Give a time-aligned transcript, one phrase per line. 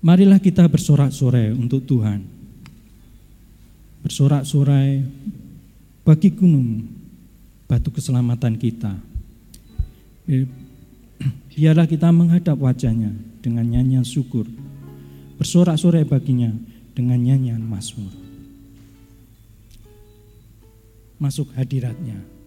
[0.00, 2.24] Marilah kita bersorak-sorai untuk Tuhan.
[4.00, 5.04] Bersorak-sorai
[6.00, 6.88] bagi gunung,
[7.68, 8.96] batu keselamatan kita.
[11.52, 13.12] Biarlah kita menghadap wajahnya
[13.44, 14.48] dengan nyanyian syukur.
[15.36, 16.48] Bersorak-sorai baginya
[16.96, 18.16] dengan nyanyian mazmur.
[21.20, 22.39] Masuk hadiratnya.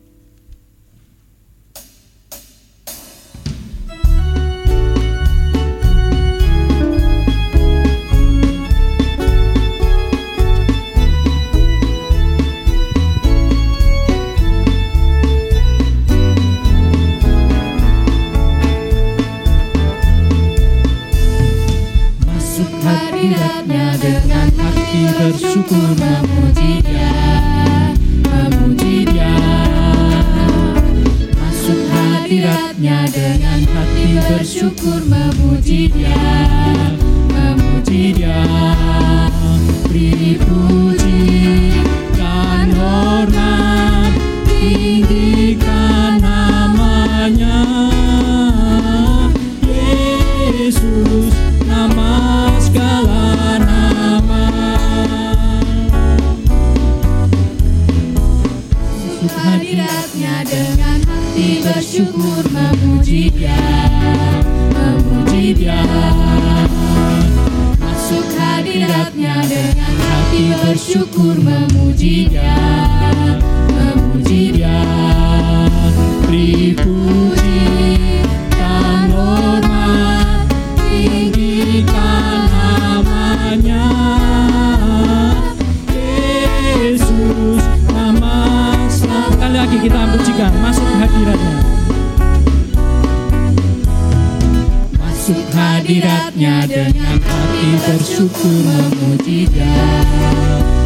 [96.33, 99.85] Hadiratnya dengan hati bersyukur memuji dia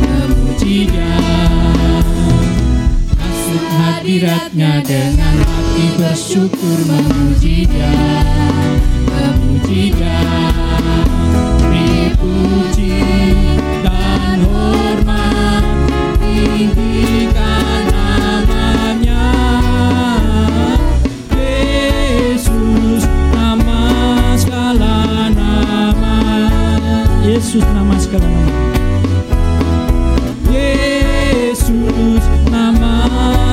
[0.03, 1.16] Memuji dia
[3.16, 7.95] Masuk hadiratnya dengan hati bersyukur memuji dia
[9.07, 10.19] Memuji dia
[11.63, 13.00] Beri puji
[13.88, 15.16] dan hormat
[27.57, 28.62] Yesus nama segala nama.
[30.45, 32.22] Yesus
[32.53, 32.94] nama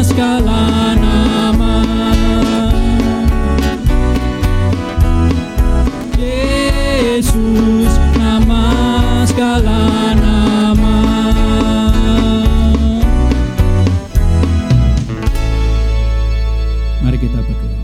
[0.05, 1.73] segala nama.
[6.21, 8.63] Yesus nama
[9.25, 10.97] segala nama.
[17.01, 17.81] Mari kita berdoa.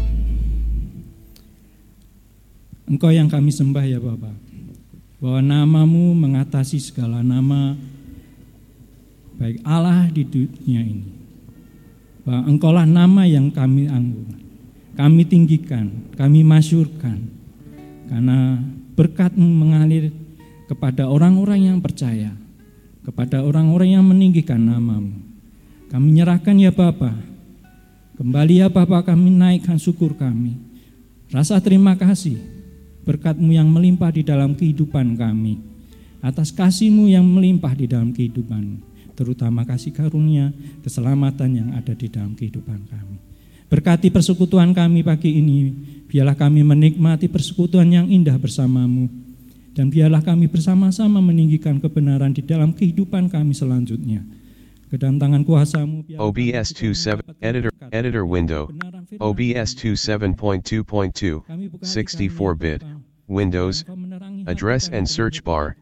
[2.93, 4.37] Engkau yang kami sembah ya Bapa,
[5.21, 5.90] bahwa namamu
[6.60, 7.72] mengatasi segala nama,
[9.41, 11.09] baik Allah di dunia ini.
[12.21, 14.28] Bahwa engkaulah nama yang kami anggung,
[14.93, 15.88] kami tinggikan,
[16.21, 17.16] kami masyurkan,
[18.12, 18.60] karena
[18.93, 20.12] berkatmu mengalir
[20.69, 22.37] kepada orang-orang yang percaya,
[23.09, 25.16] kepada orang-orang yang meninggikan namamu.
[25.88, 27.16] Kami nyerahkan ya Bapa,
[28.21, 30.60] kembali ya Bapa kami naikkan syukur kami.
[31.32, 32.37] Rasa terima kasih
[33.09, 35.80] berkatmu yang melimpah di dalam kehidupan kami.
[36.21, 38.85] Atas kasihmu yang melimpah di dalam kehidupan,
[39.17, 40.53] terutama kasih karunia,
[40.85, 43.17] keselamatan yang ada di dalam kehidupan kami.
[43.73, 45.73] Berkati persekutuan kami pagi ini,
[46.11, 49.09] biarlah kami menikmati persekutuan yang indah bersamamu,
[49.73, 54.21] dan biarlah kami bersama-sama meninggikan kebenaran di dalam kehidupan kami selanjutnya.
[54.91, 58.67] Ke dalam tangan kuasamu, OBS tidak 27 dapat editor editor window
[59.23, 60.35] OBS Tuhan.
[60.35, 63.87] 27.2.2 Kami buka hati kami, 64-bit ya Bapa, Windows
[64.51, 65.79] address and search bar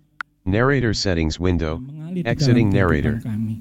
[0.49, 1.85] narrator settings window
[2.25, 3.61] exiting narrator kami.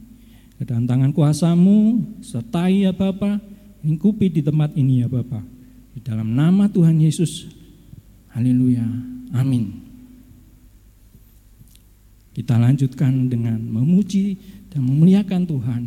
[0.57, 3.37] Ke dalam tangan kuasamu, sertai ya Bapa,
[3.85, 5.45] lingkupi di tempat ini ya Bapa.
[5.93, 7.45] Di dalam nama Tuhan Yesus.
[8.33, 8.85] Haleluya.
[9.37, 9.85] Amin.
[12.33, 14.37] Kita lanjutkan dengan memuji
[14.73, 15.83] dan memuliakan Tuhan.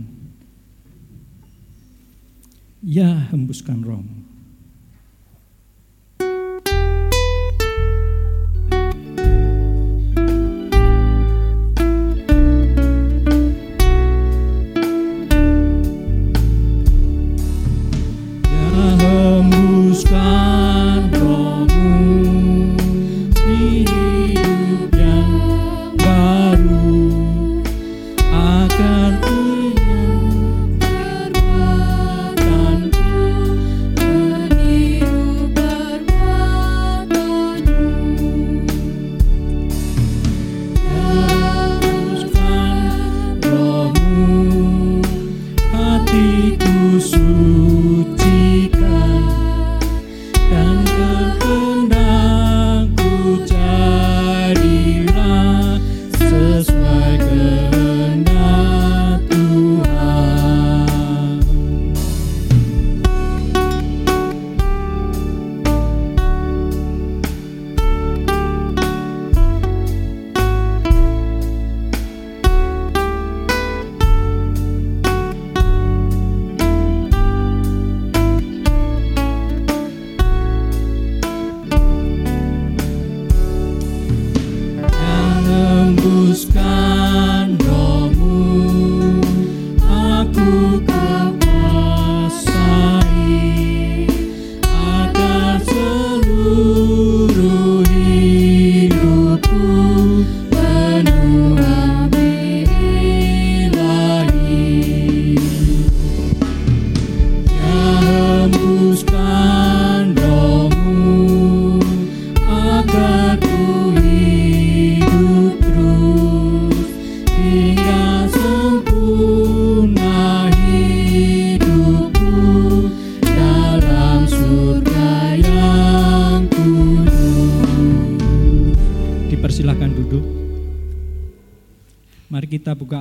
[2.83, 4.30] Ya hembuskan rohmu.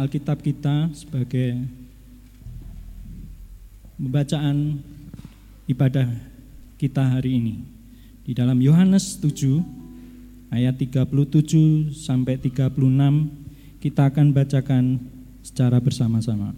[0.09, 1.53] Alkitab kita sebagai
[3.94, 4.81] pembacaan
[5.69, 6.09] ibadah
[6.81, 7.61] kita hari ini.
[8.25, 9.61] Di dalam Yohanes 7
[10.50, 12.73] ayat 37 sampai 36
[13.85, 14.97] kita akan bacakan
[15.45, 16.57] secara bersama-sama.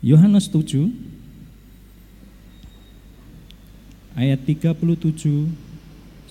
[0.00, 0.88] Yohanes 7
[4.16, 5.52] ayat 37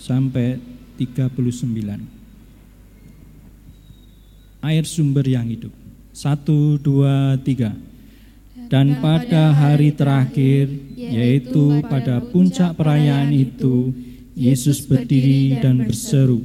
[0.01, 0.57] sampai
[0.97, 2.12] 39.
[4.63, 5.75] Air sumber yang hidup.
[6.15, 7.75] Satu, dua, tiga.
[8.71, 13.91] Dan pada hari terakhir, yaitu pada puncak perayaan itu,
[14.33, 16.41] Yesus berdiri dan berseru,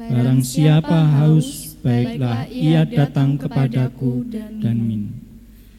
[0.00, 4.26] Barang siapa haus, baiklah ia datang kepadaku
[4.58, 5.14] dan minum.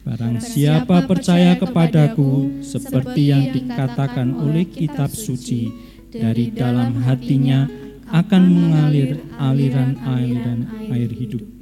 [0.04, 5.68] Barang siapa percaya kepadaku, seperti yang dikatakan oleh kitab suci,
[6.08, 7.68] dari dalam hatinya
[8.08, 11.53] akan mengalir aliran-aliran air hidup.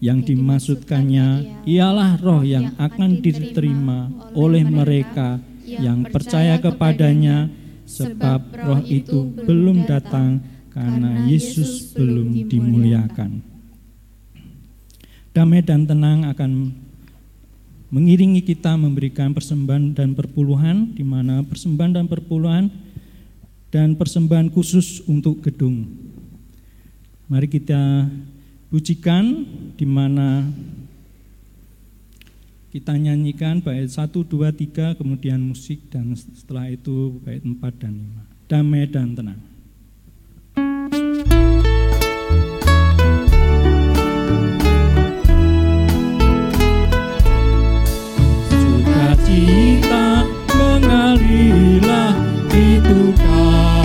[0.00, 5.36] Yang dimaksudkannya ialah roh yang akan diterima oleh mereka
[5.68, 7.52] yang percaya kepadanya,
[7.84, 10.40] sebab roh itu belum datang
[10.72, 13.44] karena Yesus belum dimuliakan.
[15.36, 16.72] Damai dan tenang akan
[17.92, 22.72] mengiringi kita memberikan persembahan dan perpuluhan di mana persembahan dan perpuluhan
[23.70, 25.86] dan persembahan khusus untuk gedung.
[27.30, 28.10] Mari kita
[28.70, 29.42] pujikan
[29.74, 30.46] di mana
[32.70, 38.46] kita nyanyikan bait 1 2 3 kemudian musik dan setelah itu bait 4 dan 5.
[38.46, 39.42] Damai dan tenang.
[48.54, 50.22] Sukacita
[50.54, 52.14] mengalirlah
[52.54, 53.79] itu karya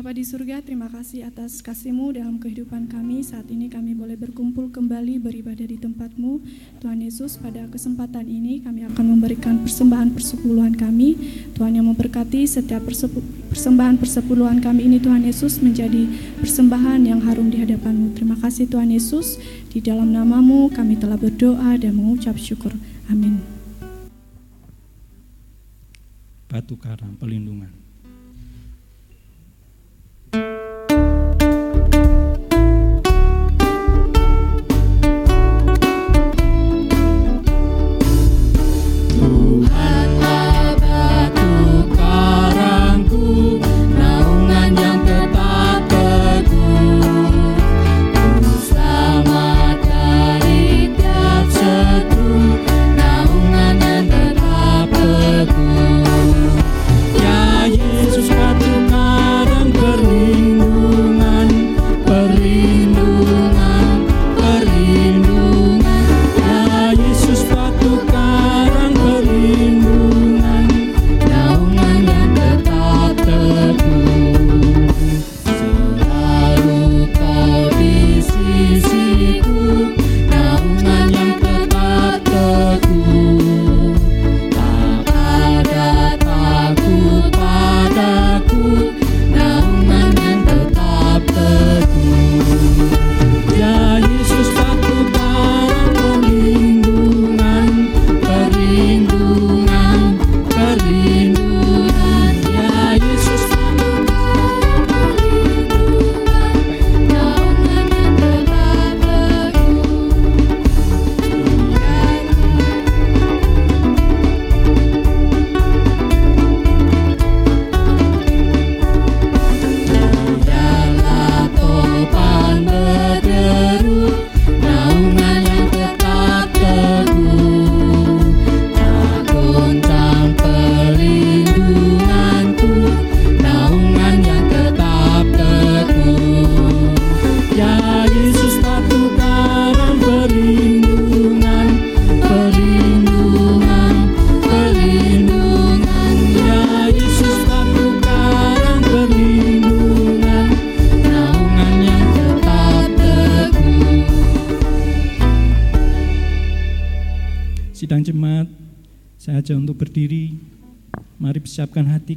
[0.00, 3.20] Bapa di surga, terima kasih atas kasih-Mu dalam kehidupan kami.
[3.20, 6.40] Saat ini kami boleh berkumpul kembali beribadah di tempat-Mu.
[6.80, 11.20] Tuhan Yesus, pada kesempatan ini kami akan memberikan persembahan persepuluhan kami.
[11.52, 12.80] Tuhan yang memberkati setiap
[13.52, 16.08] persembahan persepuluhan kami ini Tuhan Yesus menjadi
[16.40, 18.16] persembahan yang harum di hadapan-Mu.
[18.16, 19.36] Terima kasih Tuhan Yesus,
[19.68, 22.72] di dalam namamu kami telah berdoa dan mengucap syukur.
[23.12, 23.36] Amin.
[26.48, 27.79] Batu karang pelindungan.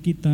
[0.03, 0.32] Kita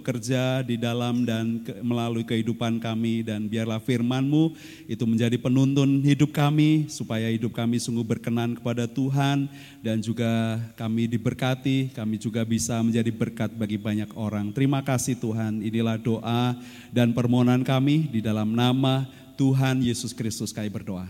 [0.00, 3.20] bekerja di dalam dan ke, melalui kehidupan kami.
[3.20, 4.56] Dan biarlah firman-Mu
[4.88, 9.46] itu menjadi penuntun hidup kami supaya hidup kami sungguh berkenan kepada Tuhan.
[9.84, 14.50] Dan juga kami diberkati, kami juga bisa menjadi berkat bagi banyak orang.
[14.56, 16.56] Terima kasih Tuhan, inilah doa
[16.90, 19.04] dan permohonan kami di dalam nama
[19.36, 21.08] Tuhan Yesus Kristus kami berdoa.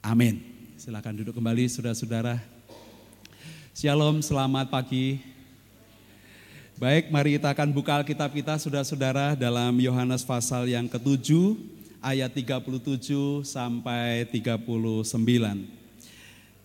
[0.00, 0.38] Amin.
[0.78, 2.38] Silakan duduk kembali saudara-saudara.
[3.74, 5.35] Shalom, selamat pagi.
[6.76, 11.56] Baik, mari kita akan buka Alkitab kita saudara-saudara dalam Yohanes pasal yang ke-7
[12.04, 15.00] ayat 37 sampai 39.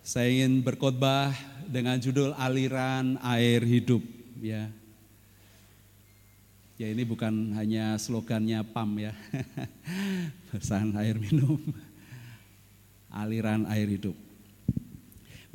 [0.03, 1.31] Saya ingin berkhotbah
[1.63, 4.03] dengan judul aliran air hidup
[4.43, 4.67] ya.
[6.75, 9.15] Ya ini bukan hanya slogannya PAM ya.
[10.51, 11.55] Perusahaan air minum
[13.07, 14.19] aliran air hidup.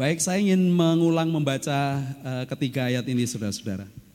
[0.01, 4.06] Baik, saya ingin mengulang membaca uh, ketiga ayat ini saudara-saudara.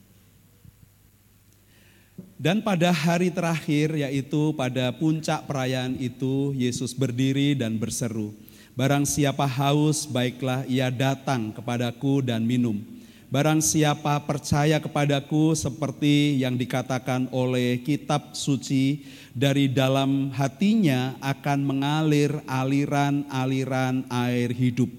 [2.42, 8.34] Dan pada hari terakhir yaitu pada puncak perayaan itu Yesus berdiri dan berseru,
[8.74, 12.82] Barang siapa haus baiklah ia datang kepadaku dan minum.
[13.30, 19.06] Barang siapa percaya kepadaku seperti yang dikatakan oleh kitab suci,
[19.38, 24.90] dari dalam hatinya akan mengalir aliran-aliran air hidup.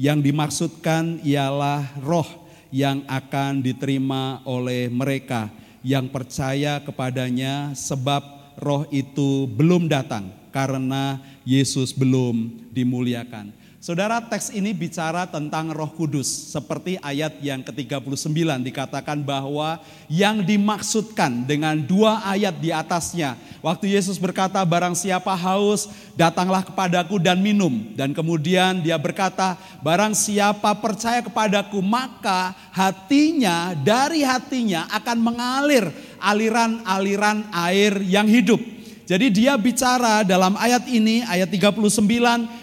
[0.00, 8.26] Yang dimaksudkan ialah roh yang akan diterima oleh mereka yang percaya kepadanya sebab
[8.58, 13.54] roh itu belum datang karena Yesus belum dimuliakan.
[13.86, 18.34] Saudara, teks ini bicara tentang Roh Kudus, seperti ayat yang ke-39
[18.66, 19.78] dikatakan bahwa
[20.10, 23.38] yang dimaksudkan dengan dua ayat di atasnya.
[23.62, 25.86] Waktu Yesus berkata, "Barang siapa haus,
[26.18, 34.26] datanglah kepadaku dan minum." Dan kemudian dia berkata, "Barang siapa percaya kepadaku, maka hatinya dari
[34.26, 38.75] hatinya akan mengalir aliran-aliran air yang hidup."
[39.06, 41.94] Jadi dia bicara dalam ayat ini, ayat 39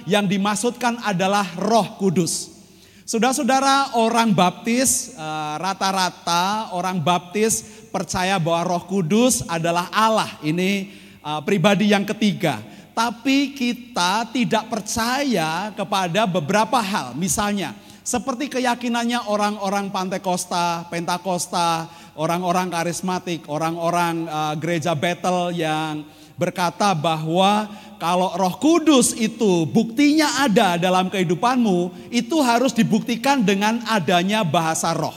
[0.03, 2.51] yang dimaksudkan adalah roh kudus.
[3.08, 10.36] Saudara-saudara orang baptis, eh, rata-rata orang baptis percaya bahwa roh kudus adalah Allah.
[10.43, 10.91] Ini
[11.23, 12.60] eh, pribadi yang ketiga.
[12.91, 17.15] Tapi kita tidak percaya kepada beberapa hal.
[17.15, 17.71] Misalnya,
[18.03, 21.88] seperti keyakinannya orang-orang Pantekosta, Pentakosta,
[22.19, 26.06] orang-orang karismatik, orang-orang uh, gereja Battle yang
[26.38, 27.69] berkata bahwa
[28.04, 35.15] kalau Roh Kudus itu buktinya ada dalam kehidupanmu, itu harus dibuktikan dengan adanya bahasa roh.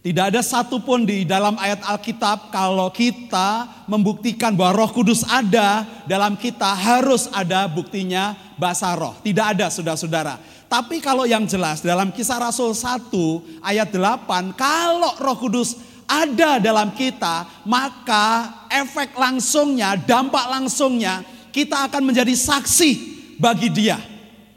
[0.00, 6.40] Tidak ada satupun di dalam ayat Alkitab kalau kita membuktikan bahwa Roh Kudus ada dalam
[6.40, 9.12] kita harus ada buktinya bahasa roh.
[9.20, 10.40] Tidak ada saudara-saudara.
[10.72, 13.12] Tapi kalau yang jelas dalam kisah Rasul 1
[13.60, 21.22] ayat 8 kalau Roh Kudus ada dalam kita, maka efek langsungnya, dampak langsungnya,
[21.54, 22.90] kita akan menjadi saksi
[23.38, 24.02] bagi dia.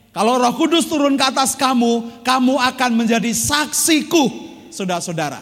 [0.10, 4.30] Kalau roh kudus turun ke atas kamu, kamu akan menjadi saksiku,
[4.74, 5.42] saudara-saudara.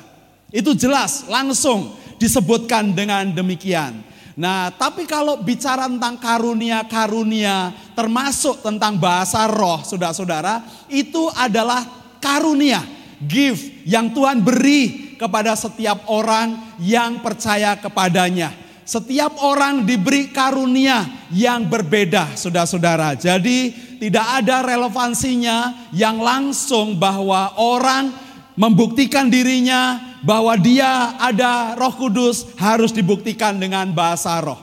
[0.52, 4.04] Itu jelas, langsung disebutkan dengan demikian.
[4.36, 11.84] Nah, tapi kalau bicara tentang karunia-karunia, termasuk tentang bahasa roh, saudara-saudara, itu adalah
[12.24, 12.80] karunia,
[13.20, 18.50] gift yang Tuhan beri kepada setiap orang yang percaya kepadanya.
[18.82, 23.14] Setiap orang diberi karunia yang berbeda, saudara-saudara.
[23.14, 23.70] Jadi,
[24.02, 28.10] tidak ada relevansinya yang langsung bahwa orang
[28.58, 34.58] membuktikan dirinya bahwa dia ada Roh Kudus harus dibuktikan dengan bahasa roh.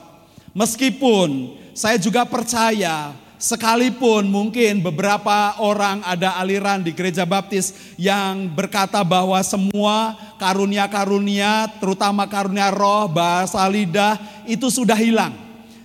[0.58, 8.98] Meskipun saya juga percaya Sekalipun mungkin beberapa orang ada aliran di gereja baptis yang berkata
[9.06, 15.30] bahwa semua karunia-karunia, terutama karunia roh, bahasa lidah, itu sudah hilang.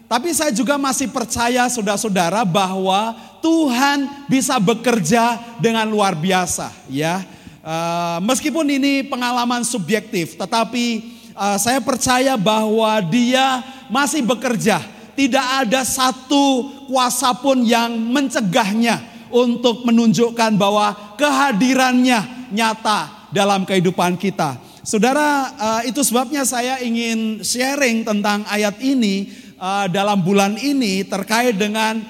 [0.09, 7.21] Tapi saya juga masih percaya saudara-saudara bahwa Tuhan bisa bekerja dengan luar biasa ya.
[7.61, 11.05] Uh, meskipun ini pengalaman subjektif, tetapi
[11.37, 13.61] uh, saya percaya bahwa dia
[13.93, 19.01] masih bekerja tidak ada satu kuasa pun yang mencegahnya
[19.33, 24.61] untuk menunjukkan bahwa kehadirannya nyata dalam kehidupan kita.
[24.85, 31.57] Saudara, eh, itu sebabnya saya ingin sharing tentang ayat ini eh, dalam bulan ini terkait
[31.57, 32.03] dengan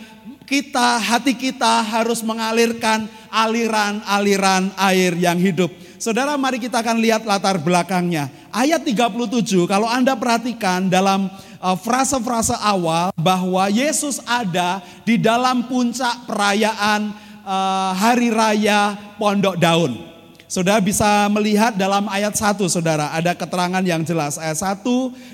[0.44, 5.72] kita, hati kita harus mengalirkan aliran-aliran air yang hidup.
[6.04, 8.28] Saudara, mari kita akan lihat latar belakangnya.
[8.52, 11.32] Ayat 37, kalau Anda perhatikan dalam
[11.64, 17.16] uh, frase-frase awal bahwa Yesus ada di dalam puncak perayaan
[17.48, 20.12] uh, hari raya Pondok Daun.
[20.52, 24.86] Saudara bisa melihat dalam ayat 1 Saudara, ada keterangan yang jelas ayat 1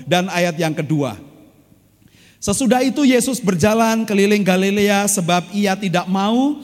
[0.08, 1.18] dan ayat yang kedua.
[2.40, 6.56] Sesudah itu Yesus berjalan keliling Galilea sebab ia tidak mau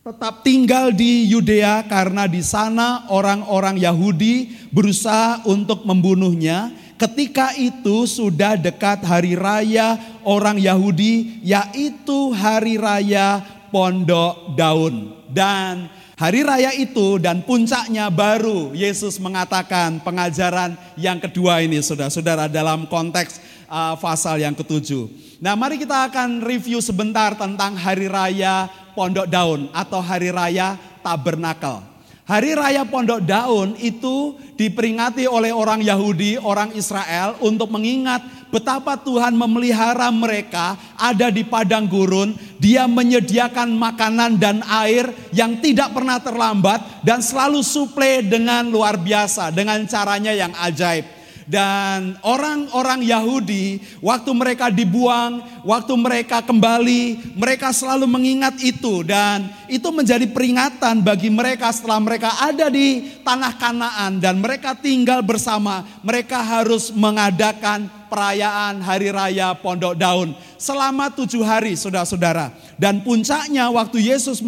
[0.00, 6.72] tetap tinggal di Yudea karena di sana orang-orang Yahudi berusaha untuk membunuhnya.
[7.02, 13.42] Ketika itu sudah dekat hari raya orang Yahudi yaitu hari raya
[13.74, 15.10] Pondok Daun.
[15.26, 22.86] Dan hari raya itu dan puncaknya baru Yesus mengatakan pengajaran yang kedua ini saudara-saudara dalam
[22.86, 25.10] konteks uh, pasal yang ketujuh.
[25.42, 31.91] Nah mari kita akan review sebentar tentang Hari Raya Pondok Daun atau Hari Raya Tabernakel.
[32.22, 38.22] Hari Raya Pondok Daun itu diperingati oleh orang Yahudi, orang Israel untuk mengingat
[38.54, 42.30] betapa Tuhan memelihara mereka ada di padang gurun.
[42.62, 49.50] Dia menyediakan makanan dan air yang tidak pernah terlambat dan selalu suplai dengan luar biasa,
[49.50, 51.21] dengan caranya yang ajaib.
[51.46, 59.02] Dan orang-orang Yahudi, waktu mereka dibuang, waktu mereka kembali, mereka selalu mengingat itu.
[59.02, 65.22] Dan itu menjadi peringatan bagi mereka setelah mereka ada di tanah Kanaan dan mereka tinggal
[65.24, 65.86] bersama.
[66.02, 72.52] Mereka harus mengadakan perayaan Hari Raya Pondok Daun selama tujuh hari, saudara-saudara.
[72.76, 74.44] Dan puncaknya waktu Yesus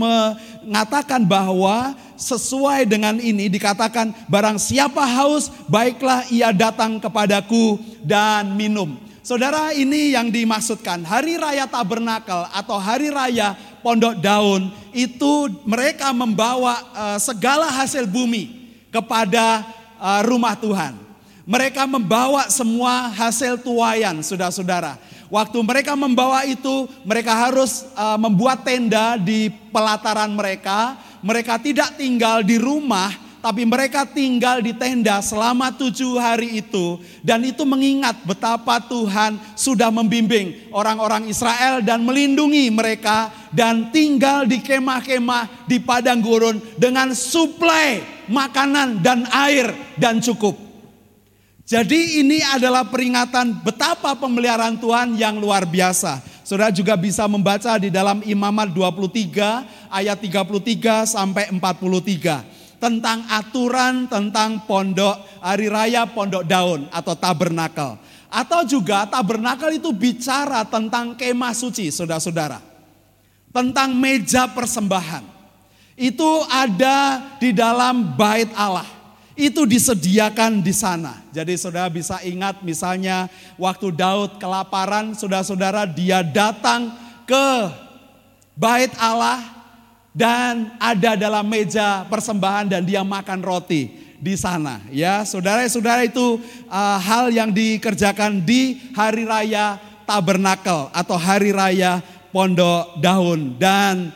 [0.64, 8.96] mengatakan bahwa sesuai dengan ini dikatakan barang siapa haus baiklah ia datang kepadaku dan minum.
[9.24, 16.76] Saudara ini yang dimaksudkan hari raya tabernakel atau hari raya pondok daun itu mereka membawa
[16.92, 19.64] uh, segala hasil bumi kepada
[19.96, 21.00] uh, rumah Tuhan.
[21.44, 24.96] Mereka membawa semua hasil tuayan saudara-saudara.
[25.34, 30.94] Waktu mereka membawa itu, mereka harus uh, membuat tenda di pelataran mereka.
[31.26, 33.10] Mereka tidak tinggal di rumah,
[33.42, 37.02] tapi mereka tinggal di tenda selama tujuh hari itu.
[37.18, 43.34] Dan itu mengingat betapa Tuhan sudah membimbing orang-orang Israel dan melindungi mereka.
[43.50, 50.63] Dan tinggal di kemah-kemah di padang gurun dengan suplai makanan dan air dan cukup.
[51.64, 56.20] Jadi ini adalah peringatan betapa pemeliharaan Tuhan yang luar biasa.
[56.44, 64.60] Saudara juga bisa membaca di dalam Imamat 23 ayat 33 sampai 43 tentang aturan tentang
[64.68, 67.96] pondok hari raya pondok daun atau tabernakel.
[68.28, 72.60] Atau juga tabernakel itu bicara tentang kemah suci saudara-saudara.
[73.56, 75.24] Tentang meja persembahan.
[75.96, 79.03] Itu ada di dalam bait Allah
[79.34, 81.18] itu disediakan di sana.
[81.34, 83.26] Jadi saudara bisa ingat misalnya
[83.58, 86.94] waktu Daud kelaparan, saudara-saudara dia datang
[87.26, 87.46] ke
[88.54, 89.42] bait Allah
[90.14, 93.90] dan ada dalam meja persembahan dan dia makan roti
[94.22, 94.78] di sana.
[94.94, 96.38] Ya, saudara-saudara itu
[96.70, 101.98] uh, hal yang dikerjakan di hari raya Tabernakel atau hari raya
[102.30, 104.14] Pondok Daun dan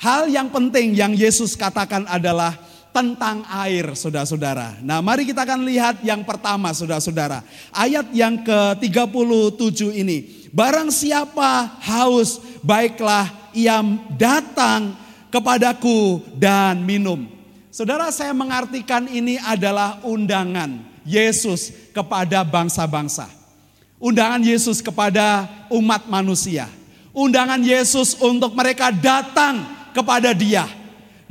[0.00, 2.63] hal yang penting yang Yesus katakan adalah
[2.94, 4.78] tentang air, saudara-saudara.
[4.78, 7.42] Nah, mari kita akan lihat yang pertama, saudara-saudara.
[7.74, 10.46] Ayat yang ke-37 ini.
[10.54, 13.82] Barang siapa haus, baiklah ia
[14.14, 14.94] datang
[15.34, 17.26] kepadaku dan minum.
[17.74, 23.26] Saudara, saya mengartikan ini adalah undangan Yesus kepada bangsa-bangsa.
[23.98, 26.70] Undangan Yesus kepada umat manusia.
[27.10, 30.83] Undangan Yesus untuk mereka datang kepada Dia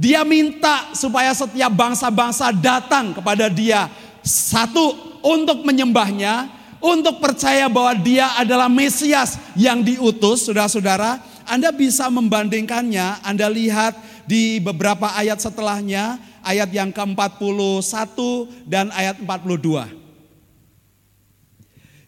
[0.03, 3.87] dia minta supaya setiap bangsa-bangsa datang kepada dia.
[4.19, 6.51] Satu, untuk menyembahnya,
[6.83, 11.23] untuk percaya bahwa dia adalah Mesias yang diutus, saudara-saudara.
[11.47, 13.95] Anda bisa membandingkannya, Anda lihat
[14.27, 18.19] di beberapa ayat setelahnya, ayat yang ke-41
[18.67, 19.87] dan ayat 42.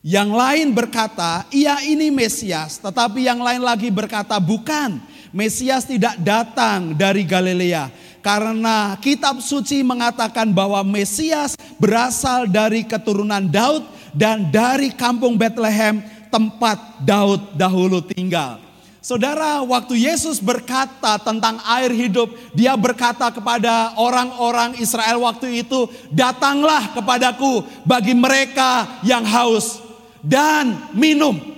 [0.03, 5.14] Yang lain berkata, ia ini Mesias, tetapi yang lain lagi berkata, bukan.
[5.35, 7.91] Mesias tidak datang dari Galilea
[8.23, 13.83] karena kitab suci mengatakan bahwa Mesias berasal dari keturunan Daud
[14.15, 15.99] dan dari kampung Bethlehem
[16.31, 18.63] tempat Daud dahulu tinggal.
[19.03, 26.95] Saudara, waktu Yesus berkata tentang air hidup, dia berkata kepada orang-orang Israel waktu itu, "Datanglah
[26.95, 29.83] kepadaku bagi mereka yang haus
[30.23, 31.55] dan minum."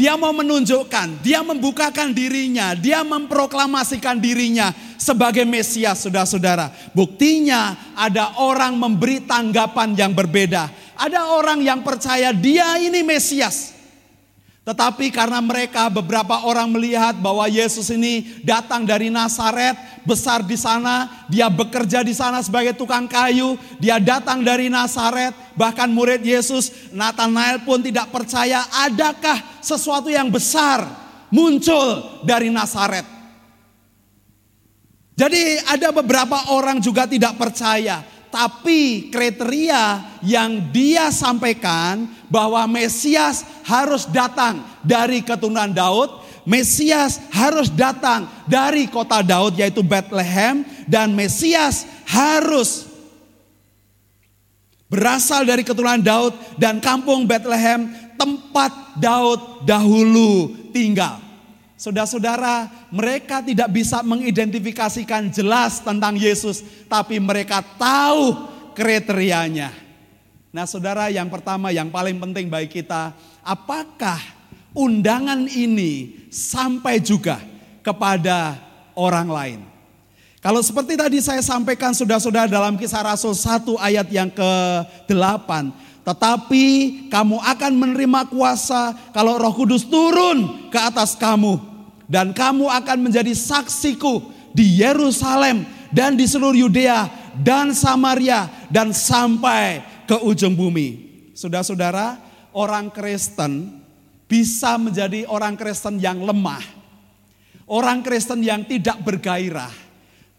[0.00, 6.72] Dia mau menunjukkan, dia membukakan dirinya, dia memproklamasikan dirinya sebagai Mesias, saudara-saudara.
[6.96, 10.72] Buktinya ada orang memberi tanggapan yang berbeda.
[10.96, 13.79] Ada orang yang percaya dia ini Mesias.
[14.70, 19.74] Tetapi karena mereka beberapa orang melihat bahwa Yesus ini datang dari Nazaret,
[20.06, 25.90] besar di sana, dia bekerja di sana sebagai tukang kayu, dia datang dari Nazaret, bahkan
[25.90, 30.86] murid Yesus Nathanael pun tidak percaya adakah sesuatu yang besar
[31.34, 33.02] muncul dari Nazaret.
[35.18, 44.06] Jadi ada beberapa orang juga tidak percaya, tapi kriteria yang dia sampaikan bahwa Mesias harus
[44.06, 52.90] datang dari keturunan Daud, Mesias harus datang dari kota Daud yaitu Bethlehem dan Mesias harus
[54.90, 61.29] berasal dari keturunan Daud dan kampung Bethlehem tempat Daud dahulu tinggal.
[61.80, 66.60] Saudara-saudara, mereka tidak bisa mengidentifikasikan jelas tentang Yesus,
[66.92, 68.36] tapi mereka tahu
[68.76, 69.72] kriterianya.
[70.52, 74.20] Nah, saudara, yang pertama, yang paling penting bagi kita, apakah
[74.76, 77.40] undangan ini sampai juga
[77.80, 78.60] kepada
[78.92, 79.60] orang lain?
[80.44, 85.48] Kalau seperti tadi saya sampaikan, saudara-saudara, dalam kisah Rasul 1 ayat yang ke-8,
[86.04, 86.64] tetapi
[87.08, 91.69] kamu akan menerima kuasa kalau Roh Kudus turun ke atas kamu
[92.10, 95.62] dan kamu akan menjadi saksiku di Yerusalem
[95.94, 97.06] dan di seluruh Yudea
[97.38, 101.06] dan Samaria dan sampai ke ujung bumi.
[101.38, 102.18] Saudara-saudara,
[102.50, 103.78] orang Kristen
[104.26, 106.82] bisa menjadi orang Kristen yang lemah.
[107.70, 109.70] Orang Kristen yang tidak bergairah,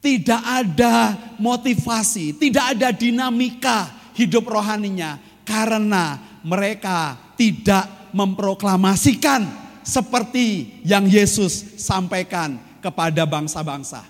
[0.04, 5.16] tidak ada motivasi, tidak ada dinamika hidup rohaninya
[5.48, 14.04] karena mereka tidak memproklamasikan seperti yang Yesus sampaikan kepada bangsa-bangsa.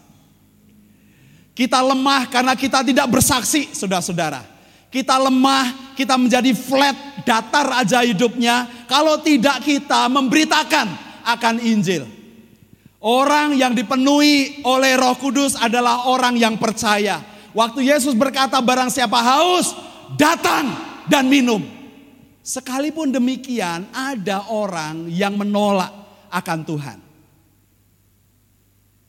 [1.52, 4.42] Kita lemah karena kita tidak bersaksi, saudara-saudara.
[4.92, 8.68] Kita lemah, kita menjadi flat, datar aja hidupnya.
[8.88, 10.88] Kalau tidak kita memberitakan
[11.24, 12.08] akan Injil.
[13.02, 17.24] Orang yang dipenuhi oleh Roh Kudus adalah orang yang percaya.
[17.52, 19.74] Waktu Yesus berkata, "Barang siapa haus,
[20.16, 20.70] datang
[21.10, 21.81] dan minum."
[22.42, 25.94] Sekalipun demikian, ada orang yang menolak
[26.34, 27.00] akan Tuhan.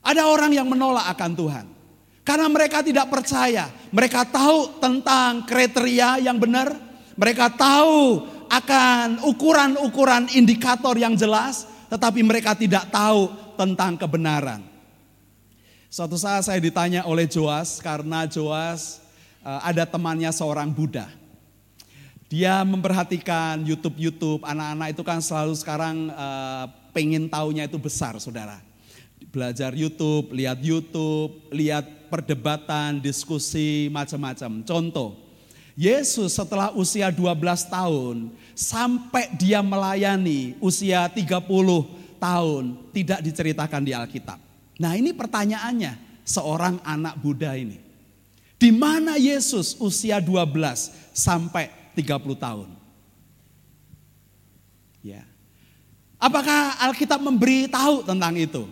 [0.05, 1.67] Ada orang yang menolak akan Tuhan.
[2.23, 3.73] Karena mereka tidak percaya.
[3.89, 6.77] Mereka tahu tentang kriteria yang benar.
[7.17, 11.65] Mereka tahu akan ukuran-ukuran indikator yang jelas.
[11.89, 14.61] Tetapi mereka tidak tahu tentang kebenaran.
[15.93, 19.01] Suatu saat saya ditanya oleh Joas karena Joas
[19.45, 21.22] eh, ada temannya seorang Buddha.
[22.33, 26.65] Dia memperhatikan YouTube-YouTube anak-anak itu kan selalu sekarang uh,
[26.97, 28.57] pengen taunya itu besar saudara.
[29.29, 34.65] Belajar YouTube, lihat YouTube, lihat perdebatan, diskusi, macam-macam.
[34.65, 35.13] Contoh,
[35.77, 37.37] Yesus setelah usia 12
[37.69, 41.37] tahun sampai dia melayani usia 30
[42.17, 42.65] tahun
[42.97, 44.41] tidak diceritakan di Alkitab.
[44.81, 47.77] Nah ini pertanyaannya seorang anak Buddha ini.
[48.57, 52.69] Di mana Yesus usia 12 sampai 30 tahun.
[55.03, 55.27] Ya.
[56.17, 58.71] Apakah Alkitab memberi tahu tentang itu?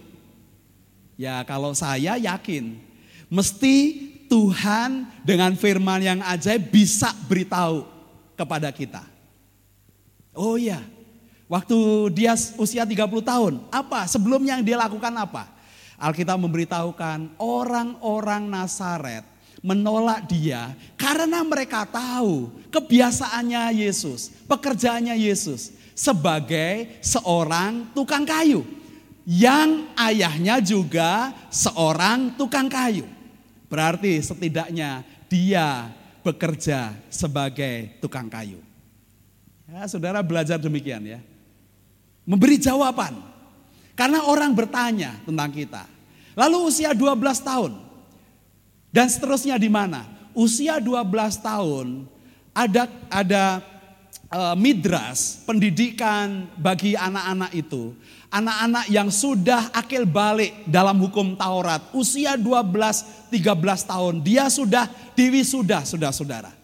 [1.18, 2.78] Ya, kalau saya yakin
[3.26, 3.76] mesti
[4.30, 7.82] Tuhan dengan firman yang ajaib bisa beritahu
[8.38, 9.02] kepada kita.
[10.30, 10.80] Oh iya,
[11.50, 11.76] waktu
[12.14, 12.94] dia usia 30
[13.26, 15.50] tahun, apa sebelumnya yang dia lakukan apa?
[16.00, 19.26] Alkitab memberitahukan orang-orang Nasaret
[19.60, 28.64] menolak dia karena mereka tahu kebiasaannya Yesus, pekerjaannya Yesus sebagai seorang tukang kayu
[29.28, 33.04] yang ayahnya juga seorang tukang kayu.
[33.70, 35.92] Berarti setidaknya dia
[36.26, 38.58] bekerja sebagai tukang kayu.
[39.70, 41.20] Ya, saudara belajar demikian ya.
[42.26, 43.14] Memberi jawaban.
[43.94, 45.84] Karena orang bertanya tentang kita.
[46.34, 47.72] Lalu usia 12 tahun,
[48.90, 50.06] dan seterusnya di mana?
[50.34, 51.06] Usia 12
[51.42, 52.06] tahun
[52.54, 53.44] ada ada
[54.30, 57.94] uh, midras pendidikan bagi anak-anak itu.
[58.30, 64.86] Anak-anak yang sudah akil balik dalam hukum Taurat, usia 12 13 tahun, dia sudah
[65.18, 66.59] diwisuda, Saudara-saudara.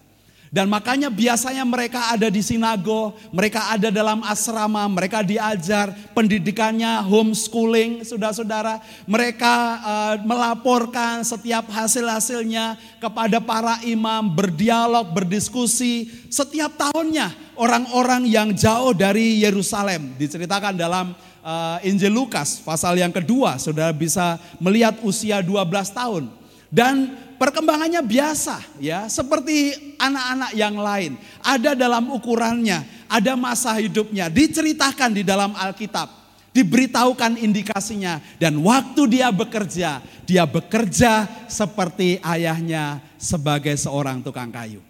[0.57, 8.01] Dan makanya biasanya mereka ada di sinago, mereka ada dalam asrama, mereka diajar pendidikannya homeschooling,
[8.09, 8.81] saudara-saudara.
[9.05, 16.09] Mereka uh, melaporkan setiap hasil-hasilnya kepada para imam, berdialog, berdiskusi.
[16.33, 21.12] Setiap tahunnya orang-orang yang jauh dari Yerusalem diceritakan dalam
[21.45, 25.53] uh, Injil Lukas pasal yang kedua, saudara bisa melihat usia 12
[25.92, 26.33] tahun.
[26.73, 31.12] Dan perkembangannya biasa ya, seperti anak-anak yang lain.
[31.40, 36.09] Ada dalam ukurannya, ada masa hidupnya, diceritakan di dalam Alkitab,
[36.51, 44.81] diberitahukan indikasinya dan waktu dia bekerja, dia bekerja seperti ayahnya sebagai seorang tukang kayu.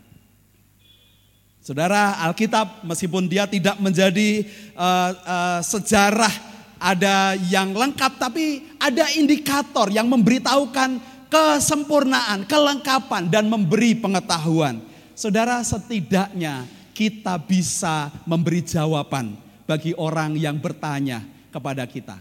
[1.66, 4.46] Saudara, Alkitab meskipun dia tidak menjadi
[4.78, 6.30] uh, uh, sejarah
[6.76, 14.82] ada yang lengkap tapi ada indikator yang memberitahukan kesempurnaan, kelengkapan dan memberi pengetahuan.
[15.16, 22.16] Saudara, setidaknya kita bisa memberi jawaban bagi orang yang bertanya kepada kita.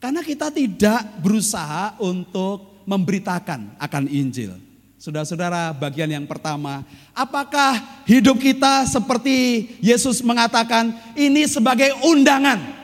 [0.00, 4.56] Karena kita tidak berusaha untuk memberitakan akan Injil.
[5.00, 6.84] Saudara-saudara, bagian yang pertama,
[7.16, 12.80] apakah hidup kita seperti Yesus mengatakan ini sebagai undangan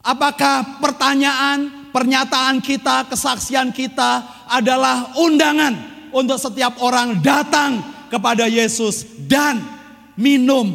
[0.00, 5.74] Apakah pertanyaan, pernyataan kita, kesaksian kita adalah undangan
[6.10, 9.62] untuk setiap orang datang kepada Yesus dan
[10.18, 10.66] minum,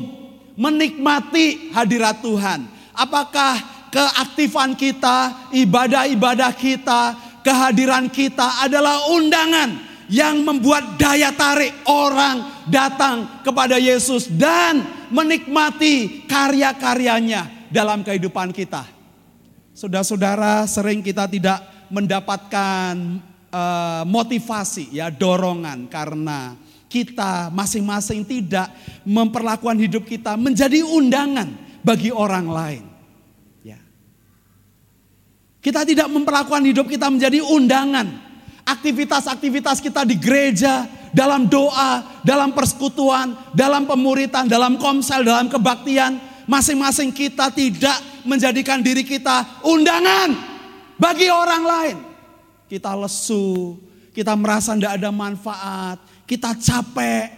[0.55, 2.63] menikmati hadirat Tuhan?
[2.95, 3.59] Apakah
[3.91, 7.01] keaktifan kita, ibadah-ibadah kita,
[7.43, 14.79] kehadiran kita adalah undangan yang membuat daya tarik orang datang kepada Yesus dan
[15.11, 18.94] menikmati karya-karyanya dalam kehidupan kita?
[19.75, 21.59] Saudara-saudara, sering kita tidak
[21.91, 22.95] mendapatkan
[23.51, 26.55] uh, motivasi ya, dorongan karena
[26.87, 28.71] kita masing-masing tidak
[29.03, 32.83] memperlakukan hidup kita menjadi undangan bagi orang lain.
[33.67, 33.75] Ya.
[35.59, 38.23] Kita tidak memperlakukan hidup kita menjadi undangan.
[38.63, 46.15] Aktivitas-aktivitas kita di gereja, dalam doa, dalam persekutuan, dalam pemuritan, dalam komsel, dalam kebaktian,
[46.47, 50.33] masing-masing kita tidak menjadikan diri kita undangan
[50.97, 51.97] bagi orang lain.
[52.65, 53.77] Kita lesu,
[54.11, 57.29] kita merasa tidak ada manfaat, kita capek,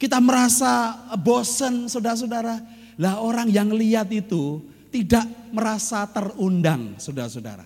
[0.00, 2.58] kita merasa bosen saudara-saudara.
[3.00, 4.60] Lah orang yang lihat itu
[4.90, 7.64] tidak merasa terundang saudara-saudara.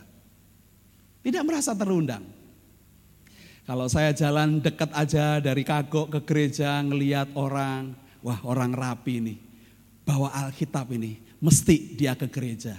[1.24, 2.20] Tidak merasa terundang.
[3.64, 9.38] Kalau saya jalan dekat aja dari kagok ke gereja ngeliat orang, wah orang rapi nih
[10.04, 12.72] bawa Alkitab ini, mesti dia ke gereja.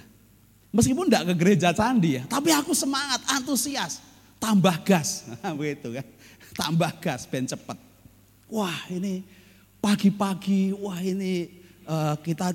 [0.74, 4.02] Meskipun tidak ke gereja candi ya, tapi aku semangat, antusias,
[4.42, 6.08] tambah gas, begitu kan,
[6.58, 7.78] tambah gas, ben cepet.
[8.50, 9.24] Wah ini
[9.80, 12.52] pagi-pagi, wah ini uh, kita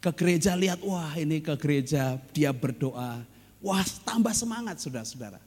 [0.00, 3.20] ke gereja lihat, wah ini ke gereja dia berdoa,
[3.60, 5.42] wah tambah semangat saudara-saudara.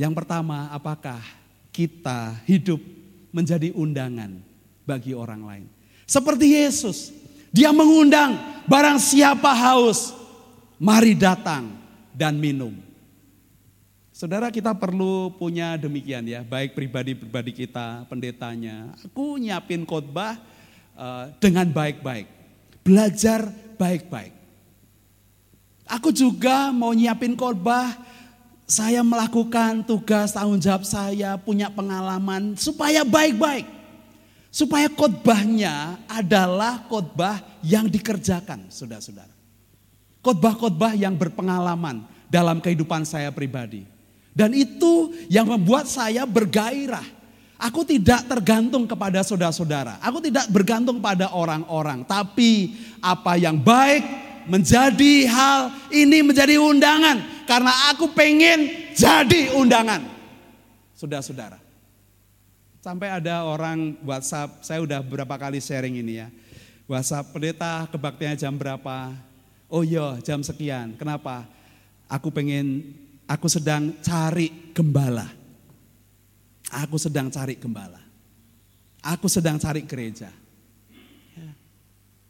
[0.00, 1.20] Yang pertama, apakah
[1.74, 2.80] kita hidup
[3.34, 4.40] menjadi undangan
[4.88, 5.66] bagi orang lain?
[6.08, 7.24] Seperti Yesus.
[7.54, 8.34] Dia mengundang
[8.66, 10.10] barang siapa haus,
[10.74, 11.70] mari datang
[12.10, 12.74] dan minum.
[14.10, 18.90] Saudara kita perlu punya demikian ya, baik pribadi-pribadi kita, pendetanya.
[19.06, 20.34] Aku nyiapin khotbah
[20.98, 22.26] uh, dengan baik-baik.
[22.82, 23.46] Belajar
[23.78, 24.34] baik-baik.
[25.86, 27.94] Aku juga mau nyiapin khotbah,
[28.66, 33.83] saya melakukan tugas tanggung jawab saya, punya pengalaman supaya baik-baik.
[34.54, 39.34] Supaya khotbahnya adalah khotbah yang dikerjakan, saudara-saudara.
[40.22, 43.82] Khotbah-khotbah yang berpengalaman dalam kehidupan saya pribadi.
[44.30, 47.02] Dan itu yang membuat saya bergairah.
[47.58, 49.98] Aku tidak tergantung kepada saudara-saudara.
[49.98, 52.06] Aku tidak bergantung pada orang-orang.
[52.06, 54.06] Tapi apa yang baik
[54.46, 57.42] menjadi hal ini menjadi undangan.
[57.50, 59.98] Karena aku pengen jadi undangan.
[60.94, 61.63] Saudara-saudara.
[62.84, 66.28] Sampai ada orang WhatsApp, saya udah beberapa kali sharing ini ya.
[66.84, 69.08] WhatsApp, pendeta kebaktiannya jam berapa?
[69.72, 71.48] Oh iya jam sekian, kenapa?
[72.12, 72.92] Aku pengen,
[73.24, 75.32] aku sedang cari gembala.
[76.84, 78.04] Aku sedang cari gembala.
[79.00, 80.28] Aku sedang cari gereja.
[81.32, 81.50] Ya,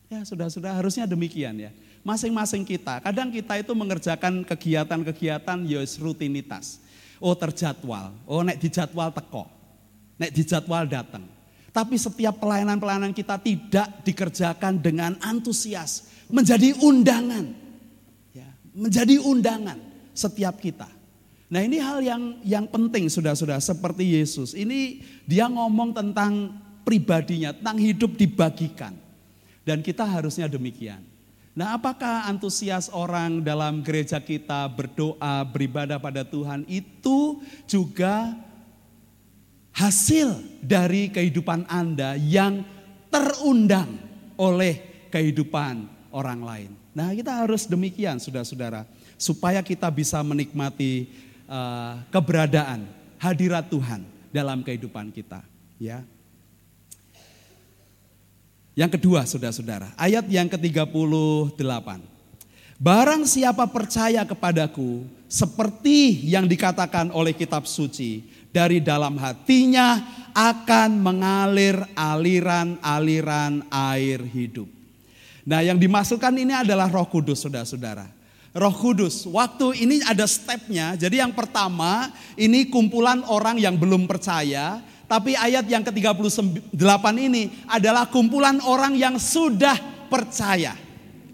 [0.07, 1.75] ya sudah-sudah harusnya demikian ya.
[2.07, 6.79] Masing-masing kita, kadang kita itu mengerjakan kegiatan-kegiatan yos ya rutinitas.
[7.19, 9.54] Oh terjadwal, oh nek dijadwal teko.
[10.19, 11.27] Nek dijadwal datang.
[11.75, 16.07] Tapi setiap pelayanan-pelayanan kita tidak dikerjakan dengan antusias.
[16.31, 17.51] Menjadi undangan.
[18.31, 19.79] Ya, menjadi undangan
[20.15, 20.87] setiap kita.
[21.51, 24.55] Nah ini hal yang yang penting sudah-sudah seperti Yesus.
[24.55, 28.95] Ini dia ngomong tentang pribadinya, tentang hidup dibagikan.
[29.67, 31.03] Dan kita harusnya demikian.
[31.55, 37.39] Nah apakah antusias orang dalam gereja kita berdoa, beribadah pada Tuhan itu
[37.71, 38.35] juga
[39.75, 42.63] hasil dari kehidupan Anda yang
[43.11, 43.99] terundang
[44.39, 46.71] oleh kehidupan orang lain.
[46.95, 48.87] Nah, kita harus demikian, saudara-saudara,
[49.19, 51.11] supaya kita bisa menikmati
[51.51, 52.87] uh, keberadaan
[53.19, 55.43] hadirat Tuhan dalam kehidupan kita,
[55.79, 56.07] ya.
[58.75, 61.89] Yang kedua, saudara-saudara, ayat yang ke-38.
[62.75, 69.99] Barang siapa percaya kepadaku, seperti yang dikatakan oleh kitab suci, dari dalam hatinya
[70.31, 74.71] akan mengalir aliran-aliran air hidup.
[75.43, 78.07] Nah yang dimasukkan ini adalah roh kudus saudara-saudara.
[78.55, 79.27] Roh Kudus.
[79.27, 80.95] Waktu ini ada stepnya.
[80.95, 88.09] Jadi yang pertama ini kumpulan orang yang belum percaya tapi ayat yang ke-38 ini adalah
[88.09, 89.77] kumpulan orang yang sudah
[90.09, 90.79] percaya.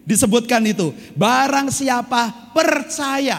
[0.03, 3.39] Disebutkan itu, barang siapa percaya.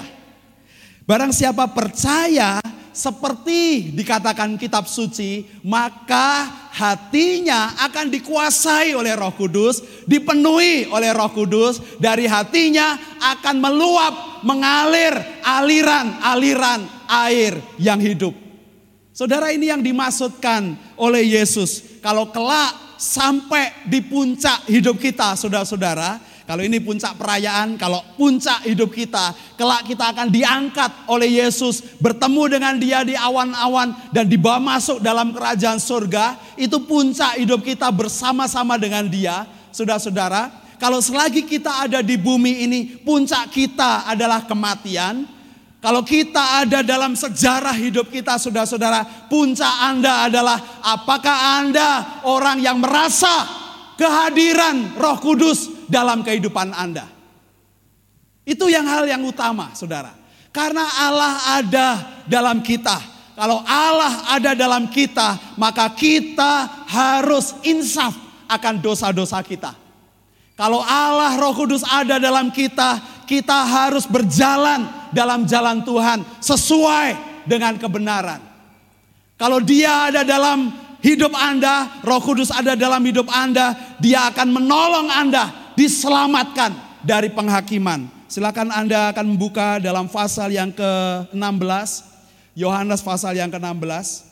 [1.04, 10.88] Barang siapa percaya seperti dikatakan kitab suci, maka hatinya akan dikuasai oleh Roh Kudus, dipenuhi
[10.92, 14.14] oleh Roh Kudus, dari hatinya akan meluap,
[14.48, 18.36] mengalir aliran-aliran air yang hidup.
[19.12, 22.00] Saudara ini yang dimaksudkan oleh Yesus.
[22.00, 26.31] Kalau kelak sampai di puncak hidup kita, saudara-saudara.
[26.52, 32.44] Kalau ini puncak perayaan, kalau puncak hidup kita, kelak kita akan diangkat oleh Yesus, bertemu
[32.60, 36.36] dengan dia di awan-awan dan dibawa masuk dalam kerajaan surga.
[36.60, 40.52] Itu puncak hidup kita bersama-sama dengan dia, saudara-saudara.
[40.76, 45.24] Kalau selagi kita ada di bumi ini, puncak kita adalah kematian,
[45.80, 52.84] kalau kita ada dalam sejarah hidup kita saudara-saudara, puncak Anda adalah apakah Anda orang yang
[52.84, 53.48] merasa
[53.96, 57.12] kehadiran Roh Kudus dalam kehidupan Anda?
[58.48, 60.16] Itu yang hal yang utama, Saudara.
[60.52, 61.88] Karena Allah ada
[62.28, 62.98] dalam kita.
[63.38, 68.12] Kalau Allah ada dalam kita, maka kita harus insaf
[68.52, 69.72] akan dosa-dosa kita.
[70.60, 74.84] Kalau Allah Roh Kudus ada dalam kita, kita harus berjalan
[75.16, 77.10] dalam jalan Tuhan sesuai
[77.48, 78.44] dengan kebenaran.
[79.40, 80.70] Kalau dia ada dalam
[81.02, 88.06] hidup Anda, Roh Kudus ada dalam hidup Anda, dia akan menolong Anda diselamatkan dari penghakiman.
[88.30, 91.90] Silakan Anda akan membuka dalam pasal yang ke-16,
[92.54, 94.30] Yohanes pasal yang ke-16.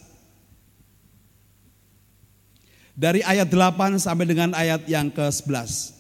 [2.94, 5.98] Dari ayat 8 sampai dengan ayat yang ke-11.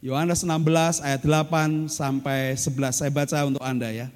[0.00, 4.08] Yohanes 16 ayat 8 sampai 11 saya baca untuk Anda ya.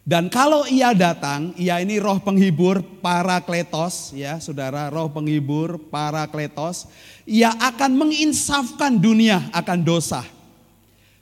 [0.00, 6.24] Dan kalau ia datang, ia ini roh penghibur para kletos ya saudara, roh penghibur para
[6.24, 6.88] kletos,
[7.28, 10.24] ia akan menginsafkan dunia akan dosa,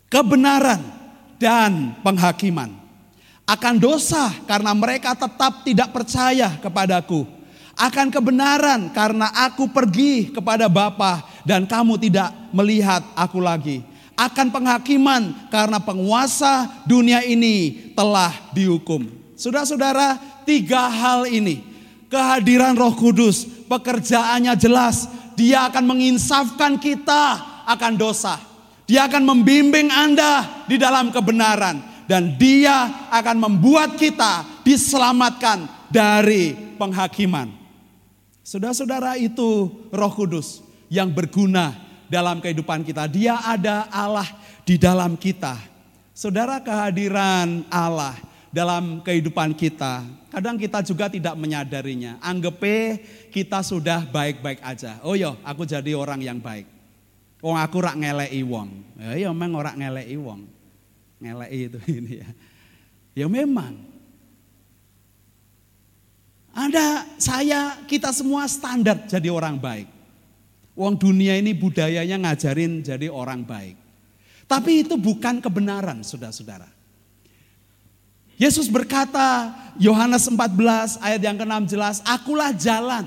[0.07, 0.79] kebenaran
[1.43, 2.71] dan penghakiman.
[3.49, 7.25] Akan dosa karena mereka tetap tidak percaya kepadaku.
[7.79, 13.81] Akan kebenaran karena aku pergi kepada Bapa dan kamu tidak melihat aku lagi.
[14.19, 19.07] Akan penghakiman karena penguasa dunia ini telah dihukum.
[19.39, 21.63] Saudara-saudara, tiga hal ini.
[22.11, 25.07] Kehadiran roh kudus, pekerjaannya jelas.
[25.39, 28.43] Dia akan menginsafkan kita akan dosa.
[28.91, 31.79] Dia akan membimbing Anda di dalam kebenaran.
[32.11, 37.55] Dan dia akan membuat kita diselamatkan dari penghakiman.
[38.43, 43.07] Saudara-saudara itu roh kudus yang berguna dalam kehidupan kita.
[43.07, 44.27] Dia ada Allah
[44.65, 45.57] di dalam kita.
[46.17, 48.19] Saudara kehadiran Allah
[48.51, 50.03] dalam kehidupan kita.
[50.29, 52.19] Kadang kita juga tidak menyadarinya.
[52.21, 52.59] Anggap
[53.31, 54.99] kita sudah baik-baik aja.
[55.07, 56.67] Oh yo, aku jadi orang yang baik.
[57.39, 58.83] Oh aku rak ngelei wong.
[58.99, 60.43] Ya yo memang orang ngelei wong.
[61.23, 62.29] Ngelei itu ini ya.
[63.15, 63.79] Ya memang.
[66.59, 69.87] Anda, saya, kita semua standar jadi orang baik.
[70.79, 73.75] Uang dunia ini budayanya ngajarin jadi orang baik.
[74.47, 76.71] Tapi itu bukan kebenaran, saudara-saudara.
[78.39, 79.51] Yesus berkata,
[79.83, 83.03] Yohanes 14 ayat yang ke-6 jelas, akulah jalan.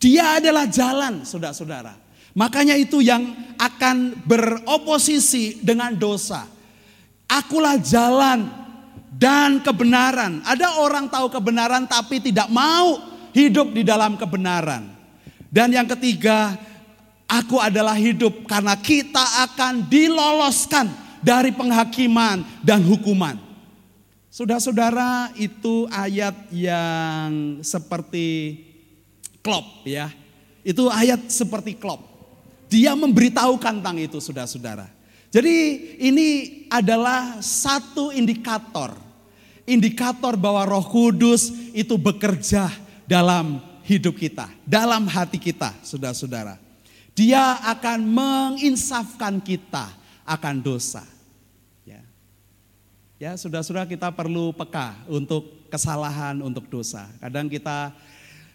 [0.00, 1.92] Dia adalah jalan, saudara-saudara.
[2.32, 3.28] Makanya itu yang
[3.60, 6.48] akan beroposisi dengan dosa.
[7.28, 8.48] Akulah jalan
[9.12, 10.40] dan kebenaran.
[10.48, 13.04] Ada orang tahu kebenaran tapi tidak mau
[13.36, 14.88] hidup di dalam kebenaran.
[15.50, 16.54] Dan yang ketiga,
[17.30, 20.90] Aku adalah hidup karena kita akan diloloskan
[21.22, 23.38] dari penghakiman dan hukuman.
[24.34, 28.58] Saudara-saudara, itu ayat yang seperti
[29.46, 30.10] klop ya.
[30.66, 32.02] Itu ayat seperti klop.
[32.66, 34.90] Dia memberitahukan tentang itu saudara-saudara.
[35.30, 35.54] Jadi
[36.02, 36.28] ini
[36.66, 38.94] adalah satu indikator.
[39.70, 42.66] Indikator bahwa roh kudus itu bekerja
[43.06, 44.50] dalam hidup kita.
[44.66, 46.69] Dalam hati kita saudara-saudara.
[47.14, 49.90] Dia akan menginsafkan kita
[50.24, 51.02] akan dosa.
[51.82, 52.00] Ya.
[53.18, 57.10] Ya, sudah-sudah kita perlu peka untuk kesalahan, untuk dosa.
[57.18, 57.92] Kadang kita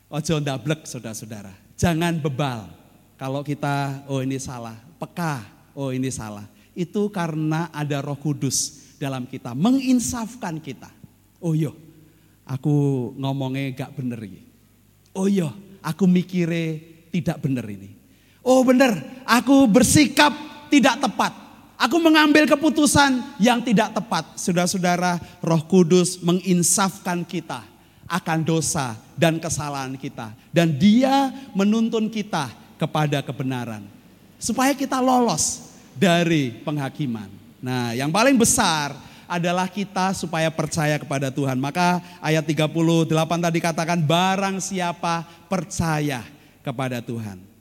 [0.10, 1.52] ojo ndablek saudara-saudara.
[1.76, 2.72] Jangan bebal
[3.16, 5.44] kalau kita oh ini salah, peka,
[5.76, 6.48] oh ini salah.
[6.76, 10.92] Itu karena ada Roh Kudus dalam kita menginsafkan kita.
[11.40, 11.72] Oh iya,
[12.44, 14.44] aku ngomongnya gak bener ini.
[15.16, 15.48] Oh iya,
[15.80, 16.84] aku mikirnya
[17.16, 17.95] tidak bener ini.
[18.46, 18.94] Oh bener,
[19.26, 20.30] aku bersikap
[20.70, 21.34] tidak tepat.
[21.82, 24.38] Aku mengambil keputusan yang tidak tepat.
[24.38, 27.66] Saudara-saudara, Roh Kudus menginsafkan kita
[28.06, 30.30] akan dosa dan kesalahan kita.
[30.54, 33.82] Dan dia menuntun kita kepada kebenaran.
[34.38, 37.28] Supaya kita lolos dari penghakiman.
[37.66, 38.94] Nah yang paling besar
[39.26, 41.58] adalah kita supaya percaya kepada Tuhan.
[41.58, 43.10] Maka ayat 38
[43.42, 46.22] tadi katakan barang siapa percaya
[46.62, 47.55] kepada Tuhan.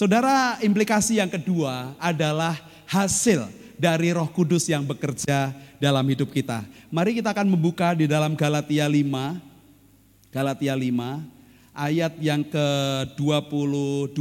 [0.00, 2.56] Saudara, implikasi yang kedua adalah
[2.88, 3.44] hasil
[3.76, 6.64] dari Roh Kudus yang bekerja dalam hidup kita.
[6.88, 14.16] Mari kita akan membuka di dalam Galatia 5 Galatia 5 ayat yang ke-22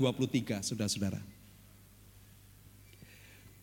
[0.00, 1.20] 23 Saudara-saudara.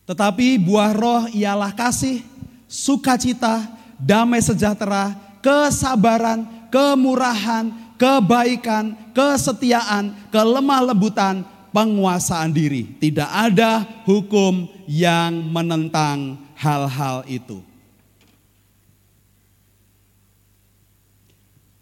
[0.06, 2.22] Tetapi buah roh ialah kasih,
[2.70, 3.66] sukacita,
[3.98, 12.98] damai sejahtera, kesabaran, kemurahan, kebaikan, kesetiaan, kelemah lembutan, penguasaan diri.
[12.98, 17.62] Tidak ada hukum yang menentang hal-hal itu.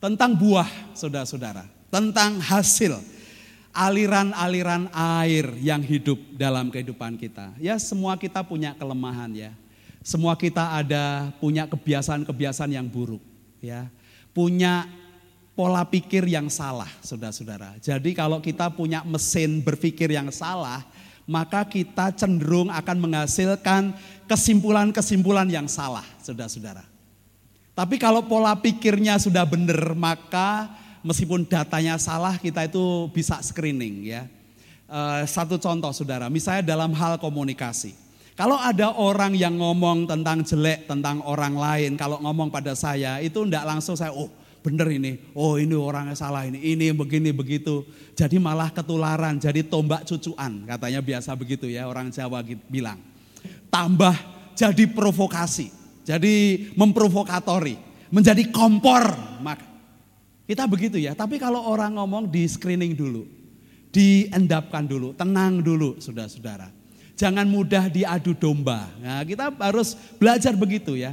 [0.01, 1.65] Tentang buah, saudara-saudara.
[1.89, 3.01] Tentang hasil
[3.75, 7.51] aliran-aliran air yang hidup dalam kehidupan kita.
[7.59, 9.53] Ya semua kita punya kelemahan ya.
[10.05, 13.25] Semua kita ada punya kebiasaan-kebiasaan yang buruk
[13.59, 13.91] ya.
[14.31, 14.87] Punya
[15.55, 17.79] pola pikir yang salah, saudara-saudara.
[17.79, 20.83] Jadi kalau kita punya mesin berpikir yang salah,
[21.25, 23.95] maka kita cenderung akan menghasilkan
[24.27, 26.83] kesimpulan-kesimpulan yang salah, saudara-saudara.
[27.75, 30.71] Tapi kalau pola pikirnya sudah benar, maka
[31.07, 34.23] meskipun datanya salah, kita itu bisa screening ya.
[34.91, 37.95] Eh, satu contoh saudara, misalnya dalam hal komunikasi.
[38.35, 43.39] Kalau ada orang yang ngomong tentang jelek, tentang orang lain, kalau ngomong pada saya, itu
[43.47, 44.27] enggak langsung saya, oh
[44.65, 47.85] bener ini, oh ini orangnya salah ini, ini begini begitu.
[48.17, 52.41] Jadi malah ketularan, jadi tombak cucuan, katanya biasa begitu ya orang Jawa
[52.73, 52.97] bilang.
[53.69, 54.17] Tambah
[54.57, 55.69] jadi provokasi,
[56.09, 56.35] jadi
[56.81, 57.77] memprovokatori,
[58.09, 59.05] menjadi kompor.
[59.45, 59.69] Maka
[60.49, 63.29] kita begitu ya, tapi kalau orang ngomong di screening dulu,
[63.93, 66.73] diendapkan dulu, tenang dulu saudara-saudara.
[67.15, 68.89] Jangan mudah diadu domba.
[68.99, 71.13] Nah, kita harus belajar begitu ya.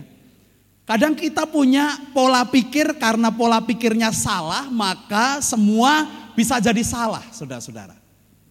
[0.92, 6.04] Kadang kita punya pola pikir karena pola pikirnya salah, maka semua
[6.36, 7.96] bisa jadi salah, saudara-saudara.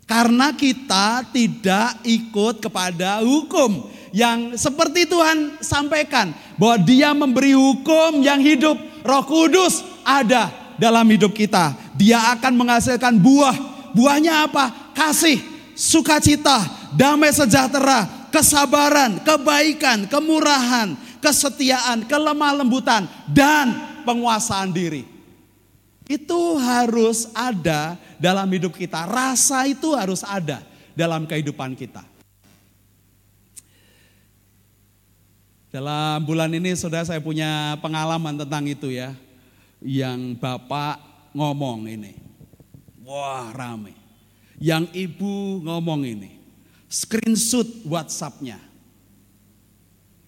[0.09, 8.41] Karena kita tidak ikut kepada hukum yang seperti Tuhan sampaikan bahwa Dia memberi hukum yang
[8.41, 8.80] hidup.
[9.05, 10.49] Roh Kudus ada
[10.80, 11.76] dalam hidup kita.
[11.93, 13.93] Dia akan menghasilkan buah.
[13.93, 14.97] Buahnya apa?
[14.97, 15.45] Kasih,
[15.76, 25.04] sukacita, damai sejahtera, kesabaran, kebaikan, kemurahan, kesetiaan, kelemah lembutan, dan penguasaan diri.
[26.10, 29.06] Itu harus ada dalam hidup kita.
[29.06, 30.58] Rasa itu harus ada
[30.98, 32.02] dalam kehidupan kita.
[35.70, 39.14] Dalam bulan ini saudara saya punya pengalaman tentang itu ya.
[39.78, 40.98] Yang Bapak
[41.30, 42.18] ngomong ini.
[43.06, 43.94] Wah rame.
[44.58, 46.42] Yang Ibu ngomong ini.
[46.90, 48.69] Screenshot WhatsAppnya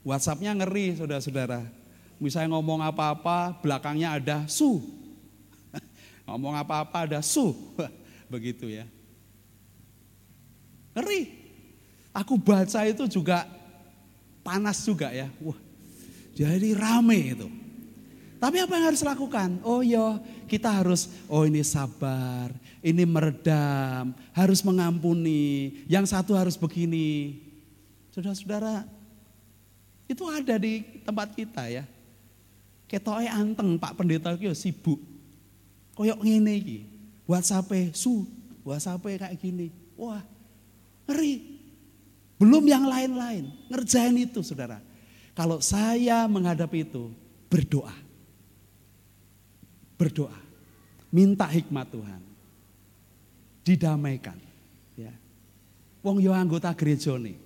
[0.03, 1.63] WhatsAppnya ngeri saudara-saudara.
[2.19, 4.83] Misalnya ngomong apa-apa, belakangnya ada su.
[6.27, 7.55] ngomong apa-apa ada su.
[8.33, 8.87] Begitu ya.
[10.95, 11.43] Ngeri.
[12.13, 13.49] Aku baca itu juga
[14.45, 15.33] panas juga ya.
[15.41, 15.57] Wah,
[16.37, 17.49] jadi rame itu.
[18.43, 19.63] Tapi apa yang harus lakukan?
[19.63, 20.19] Oh iya,
[20.51, 22.51] kita harus, oh ini sabar,
[22.83, 27.39] ini meredam, harus mengampuni, yang satu harus begini.
[28.11, 28.83] Saudara-saudara,
[30.13, 31.85] itu ada di tempat kita ya.
[32.85, 35.01] Ketoke anteng Pak Pendeta ki sibuk.
[35.97, 36.79] Koyok ngene iki.
[37.25, 38.29] WhatsApp su,
[38.61, 39.73] WhatsApp kayak gini.
[39.97, 40.21] Wah,
[41.09, 41.57] ngeri.
[42.37, 44.83] Belum yang lain-lain, ngerjain itu Saudara.
[45.33, 47.15] Kalau saya menghadapi itu,
[47.47, 47.95] berdoa.
[49.95, 50.35] Berdoa.
[51.09, 52.21] Minta hikmat Tuhan.
[53.63, 54.37] Didamaikan,
[54.99, 55.15] ya.
[56.03, 57.39] Wong yo anggota gereja nih.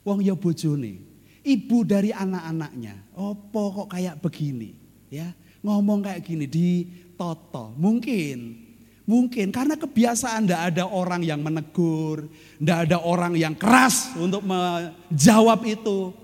[0.00, 1.11] Wong yo bojone
[1.42, 3.14] ibu dari anak-anaknya.
[3.18, 4.74] Opo kok kayak begini?
[5.12, 6.88] Ya, ngomong kayak gini di
[7.18, 7.76] toto.
[7.76, 8.56] Mungkin,
[9.04, 12.26] mungkin karena kebiasaan tidak ada orang yang menegur,
[12.56, 16.14] tidak ada orang yang keras untuk menjawab itu.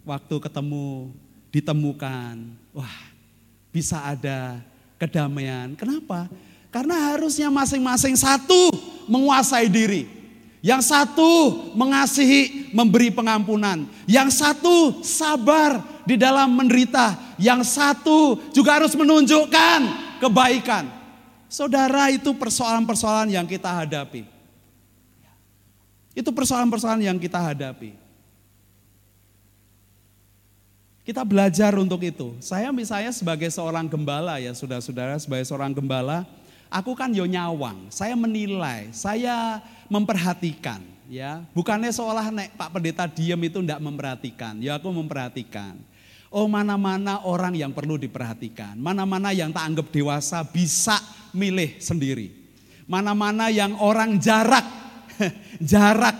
[0.00, 1.14] waktu ketemu,
[1.54, 2.34] ditemukan,
[2.74, 2.96] wah
[3.70, 4.58] bisa ada
[4.98, 5.78] kedamaian.
[5.78, 6.26] Kenapa?
[6.70, 8.74] Karena harusnya masing-masing satu
[9.06, 10.19] menguasai diri.
[10.60, 11.30] Yang satu
[11.72, 13.88] mengasihi, memberi pengampunan.
[14.04, 17.16] Yang satu sabar di dalam menderita.
[17.40, 19.80] Yang satu juga harus menunjukkan
[20.20, 20.84] kebaikan.
[21.48, 24.28] Saudara itu persoalan-persoalan yang kita hadapi.
[26.12, 27.96] Itu persoalan-persoalan yang kita hadapi.
[31.00, 32.36] Kita belajar untuk itu.
[32.38, 36.28] Saya misalnya sebagai seorang gembala ya, saudara-saudara, sebagai seorang gembala,
[36.70, 37.90] aku kan yo nyawang.
[37.90, 39.60] Saya menilai, saya
[39.90, 41.42] memperhatikan ya.
[41.50, 44.56] Bukannya seolah nek Pak Pendeta diem itu ndak memperhatikan.
[44.62, 45.76] Ya aku memperhatikan.
[46.30, 48.78] Oh mana-mana orang yang perlu diperhatikan.
[48.78, 50.94] Mana-mana yang tak anggap dewasa bisa
[51.34, 52.30] milih sendiri.
[52.86, 54.62] Mana-mana yang orang jarak,
[55.74, 56.14] jarak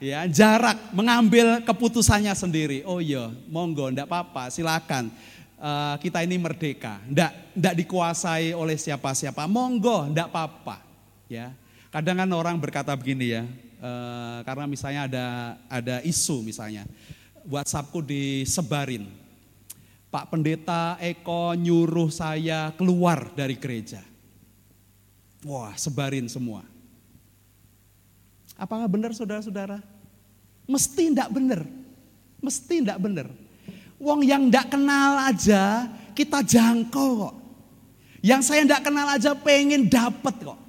[0.00, 2.80] ya jarak mengambil keputusannya sendiri.
[2.88, 5.12] Oh iya, monggo ndak apa-apa, silakan.
[5.60, 9.44] Uh, kita ini merdeka, ndak ndak dikuasai oleh siapa-siapa.
[9.44, 10.80] Monggo, ndak apa-apa,
[11.28, 11.52] ya.
[11.92, 13.44] Kadang kan orang berkata begini ya,
[13.84, 15.26] uh, karena misalnya ada
[15.68, 16.88] ada isu misalnya,
[17.44, 19.04] WhatsAppku disebarin,
[20.08, 24.00] Pak Pendeta Eko nyuruh saya keluar dari gereja.
[25.44, 26.64] Wah, sebarin semua.
[28.56, 29.84] Apakah benar saudara-saudara?
[30.64, 31.68] Mesti tidak benar.
[32.40, 33.28] Mesti tidak benar.
[34.00, 35.86] Wong yang tidak kenal aja
[36.16, 37.34] kita jangkau kok.
[38.24, 40.60] Yang saya tidak kenal aja pengen dapat kok.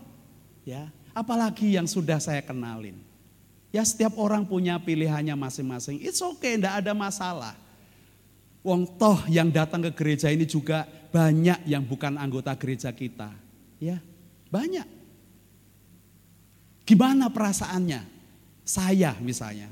[0.67, 2.95] Ya, Apalagi yang sudah saya kenalin.
[3.71, 5.99] Ya setiap orang punya pilihannya masing-masing.
[6.03, 7.55] It's okay, tidak ada masalah.
[8.63, 13.31] Wong toh yang datang ke gereja ini juga banyak yang bukan anggota gereja kita.
[13.79, 13.99] Ya,
[14.51, 14.87] banyak.
[16.87, 18.03] Gimana perasaannya?
[18.67, 19.71] Saya misalnya.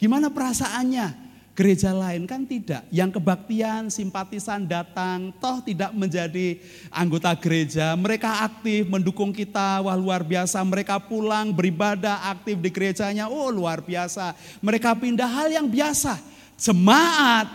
[0.00, 1.31] Gimana perasaannya?
[1.52, 2.80] Gereja lain kan tidak.
[2.88, 6.56] Yang kebaktian, simpatisan datang, toh tidak menjadi
[6.88, 7.92] anggota gereja.
[7.92, 10.64] Mereka aktif mendukung kita, wah luar biasa.
[10.64, 14.32] Mereka pulang beribadah aktif di gerejanya, oh luar biasa.
[14.64, 16.16] Mereka pindah hal yang biasa.
[16.56, 17.48] Jemaat,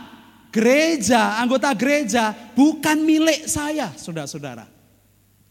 [0.53, 4.69] gereja, anggota gereja bukan milik saya, saudara-saudara.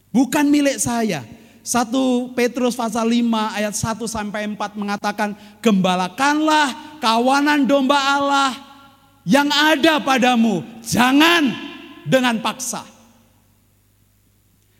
[0.07, 1.19] Bukan milik saya.
[1.67, 3.27] 1 Petrus pasal 5
[3.59, 8.55] ayat 1 sampai 4 mengatakan gembalakanlah kawanan domba Allah
[9.27, 11.51] yang ada padamu jangan
[12.07, 12.87] dengan paksa.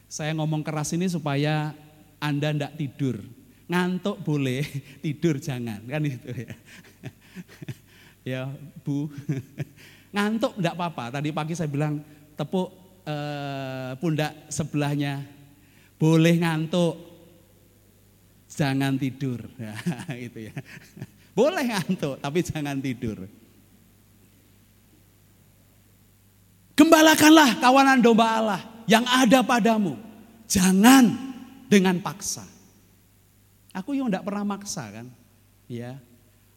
[0.08, 1.76] Saya ngomong keras ini supaya
[2.24, 3.20] Anda tidak tidur.
[3.68, 4.64] Ngantuk boleh,
[5.04, 5.84] tidur jangan.
[5.84, 6.56] Kan itu ya.
[8.32, 8.42] ya
[8.88, 9.12] Bu,
[10.16, 11.20] ngantuk tidak apa-apa.
[11.20, 12.00] Tadi pagi saya bilang
[12.40, 12.72] tepuk
[13.04, 15.36] eh, pundak sebelahnya
[15.98, 16.96] boleh ngantuk,
[18.50, 19.46] jangan tidur.
[19.58, 19.76] Ya,
[20.30, 20.56] itu ya.
[21.34, 23.26] Boleh ngantuk, tapi jangan tidur.
[26.78, 29.98] Gembalakanlah kawanan domba Allah yang ada padamu.
[30.46, 31.10] Jangan
[31.68, 32.46] dengan paksa.
[33.74, 35.10] Aku yang tidak pernah maksa kan.
[35.68, 36.00] Ya,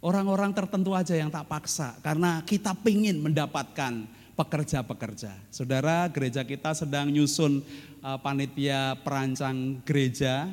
[0.00, 4.08] Orang-orang tertentu aja yang tak paksa karena kita pingin mendapatkan
[4.40, 5.36] pekerja-pekerja.
[5.52, 7.60] Saudara, gereja kita sedang nyusun
[8.00, 10.48] uh, panitia perancang gereja.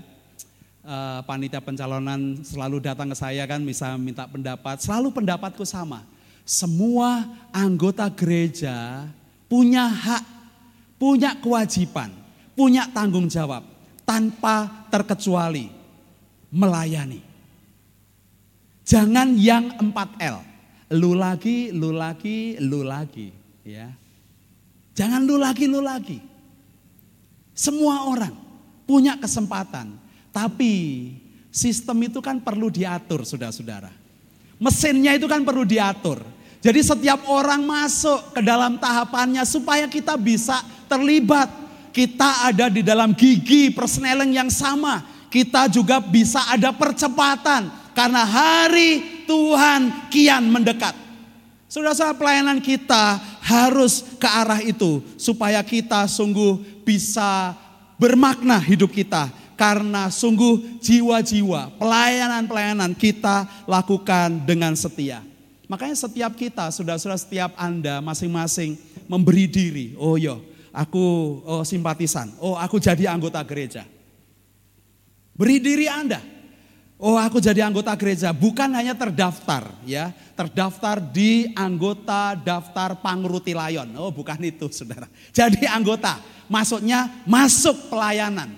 [0.84, 4.84] Uh, panitia pencalonan selalu datang ke saya kan, bisa minta pendapat.
[4.84, 6.04] Selalu pendapatku sama.
[6.44, 7.24] Semua
[7.56, 9.08] anggota gereja
[9.48, 10.24] punya hak,
[11.00, 12.12] punya kewajiban,
[12.56, 13.64] punya tanggung jawab
[14.04, 15.72] tanpa terkecuali
[16.52, 17.24] melayani.
[18.88, 20.44] Jangan yang 4L.
[20.96, 23.37] Lu lagi, lu lagi, lu lagi
[23.68, 23.92] ya.
[24.96, 26.24] Jangan lu lagi, lu lagi.
[27.52, 28.34] Semua orang
[28.88, 30.00] punya kesempatan,
[30.32, 30.74] tapi
[31.52, 33.92] sistem itu kan perlu diatur, saudara-saudara.
[34.58, 36.24] Mesinnya itu kan perlu diatur.
[36.64, 40.58] Jadi setiap orang masuk ke dalam tahapannya supaya kita bisa
[40.90, 41.50] terlibat.
[41.94, 45.06] Kita ada di dalam gigi persneling yang sama.
[45.30, 50.94] Kita juga bisa ada percepatan karena hari Tuhan kian mendekat.
[51.68, 57.56] Saudara-saudara pelayanan kita harus ke arah itu supaya kita sungguh bisa
[57.96, 65.24] bermakna hidup kita karena sungguh jiwa-jiwa pelayanan-pelayanan kita lakukan dengan setia.
[65.72, 68.76] Makanya setiap kita, saudara-saudara setiap Anda masing-masing
[69.08, 69.88] memberi diri.
[70.00, 70.36] Oh yo, iya,
[70.72, 71.04] aku
[71.44, 72.32] oh, simpatisan.
[72.44, 73.84] Oh aku jadi anggota gereja.
[75.36, 76.20] Beri diri Anda.
[76.98, 83.94] Oh aku jadi anggota gereja bukan hanya terdaftar ya terdaftar di anggota daftar pangruti layon.
[84.02, 85.06] Oh bukan itu saudara.
[85.30, 86.18] Jadi anggota
[86.50, 88.50] maksudnya masuk pelayanan.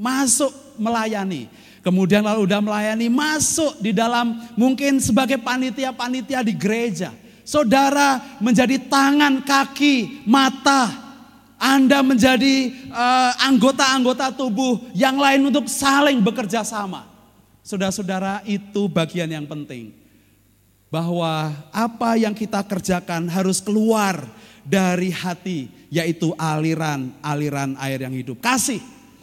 [0.00, 0.48] Masuk
[0.80, 1.52] melayani.
[1.84, 7.12] Kemudian lalu udah melayani masuk di dalam mungkin sebagai panitia-panitia di gereja.
[7.44, 10.88] Saudara menjadi tangan, kaki, mata.
[11.60, 17.11] Anda menjadi uh, anggota-anggota tubuh yang lain untuk saling bekerja sama.
[17.72, 19.96] Saudara-saudara, itu bagian yang penting.
[20.92, 24.28] Bahwa apa yang kita kerjakan harus keluar
[24.60, 28.44] dari hati, yaitu aliran-aliran air yang hidup.
[28.44, 28.76] Kasih,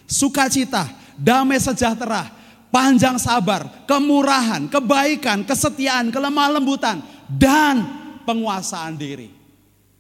[0.10, 2.26] sukacita, damai sejahtera,
[2.74, 7.86] panjang sabar, kemurahan, kebaikan, kesetiaan, kelemah lembutan, dan
[8.26, 9.30] penguasaan diri.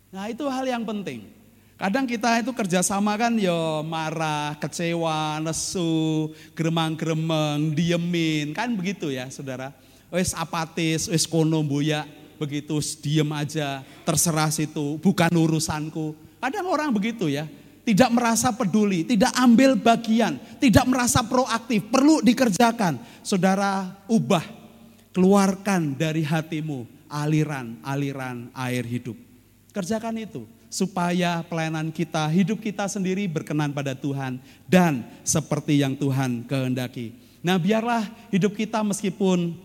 [0.10, 1.39] Nah itu hal yang penting.
[1.80, 8.52] Kadang kita itu kerjasama kan yo marah, kecewa, nesu, geremang-geremeng, diemin.
[8.52, 9.72] Kan begitu ya saudara.
[10.12, 12.04] Wes apatis, wes kono buya,
[12.36, 16.20] begitu diem aja, terserah situ, bukan urusanku.
[16.44, 17.48] Kadang orang begitu ya,
[17.88, 23.00] tidak merasa peduli, tidak ambil bagian, tidak merasa proaktif, perlu dikerjakan.
[23.24, 24.44] Saudara, ubah,
[25.16, 29.16] keluarkan dari hatimu aliran-aliran air hidup.
[29.72, 34.38] Kerjakan itu supaya pelayanan kita, hidup kita sendiri berkenan pada Tuhan
[34.70, 37.18] dan seperti yang Tuhan kehendaki.
[37.42, 39.58] Nah, biarlah hidup kita meskipun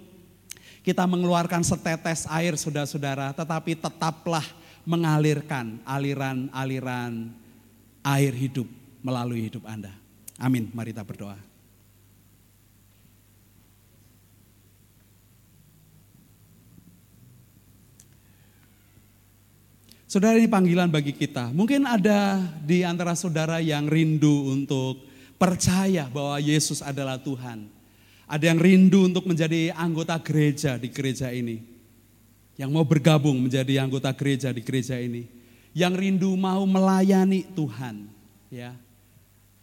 [0.81, 4.45] kita mengeluarkan setetes air saudara-saudara, tetapi tetaplah
[4.85, 7.33] mengalirkan aliran-aliran
[8.05, 8.69] air hidup
[9.01, 9.93] melalui hidup Anda.
[10.41, 10.69] Amin.
[10.73, 11.54] Mari kita berdoa.
[20.15, 21.51] Saudara ini panggilan bagi kita.
[21.51, 25.03] Mungkin ada di antara saudara yang rindu untuk
[25.35, 27.67] percaya bahwa Yesus adalah Tuhan.
[28.31, 31.67] Ada yang rindu untuk menjadi anggota gereja di gereja ini.
[32.55, 35.27] Yang mau bergabung menjadi anggota gereja di gereja ini.
[35.75, 38.07] Yang rindu mau melayani Tuhan.
[38.55, 38.71] ya,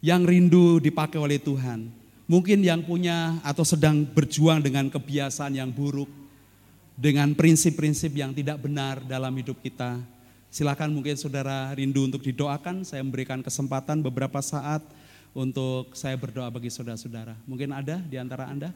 [0.04, 1.88] Yang rindu dipakai oleh Tuhan.
[2.28, 6.12] Mungkin yang punya atau sedang berjuang dengan kebiasaan yang buruk.
[6.92, 9.96] Dengan prinsip-prinsip yang tidak benar dalam hidup kita
[10.52, 14.84] Silakan mungkin saudara rindu untuk didoakan, saya memberikan kesempatan beberapa saat
[15.32, 17.32] untuk saya berdoa bagi saudara-saudara.
[17.48, 18.68] Mungkin ada di antara Anda?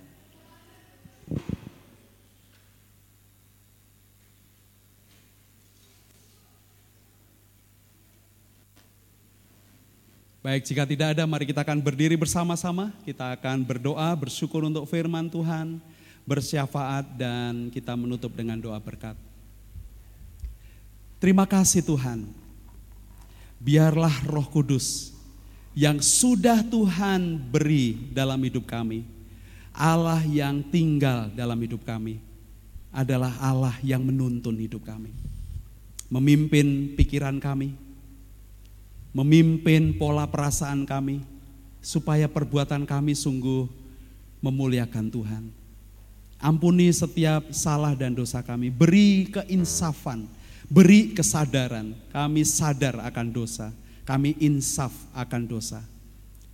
[10.41, 12.89] Baik, jika tidak ada, mari kita akan berdiri bersama-sama.
[13.05, 15.77] Kita akan berdoa, bersyukur untuk firman Tuhan,
[16.25, 19.26] bersyafaat, dan kita menutup dengan doa berkat.
[21.17, 22.29] Terima kasih Tuhan.
[23.57, 25.17] Biarlah Roh Kudus
[25.77, 29.05] yang sudah Tuhan beri dalam hidup kami,
[29.77, 32.21] Allah yang tinggal dalam hidup kami,
[32.93, 35.13] adalah Allah yang menuntun hidup kami,
[36.09, 37.77] memimpin pikiran kami,
[39.13, 41.21] memimpin pola perasaan kami,
[41.85, 43.69] supaya perbuatan kami sungguh
[44.41, 45.45] memuliakan Tuhan.
[46.41, 50.29] Ampuni setiap salah dan dosa kami, beri keinsafan
[50.67, 53.71] Beri kesadaran, kami sadar akan dosa,
[54.03, 55.79] kami insaf akan dosa.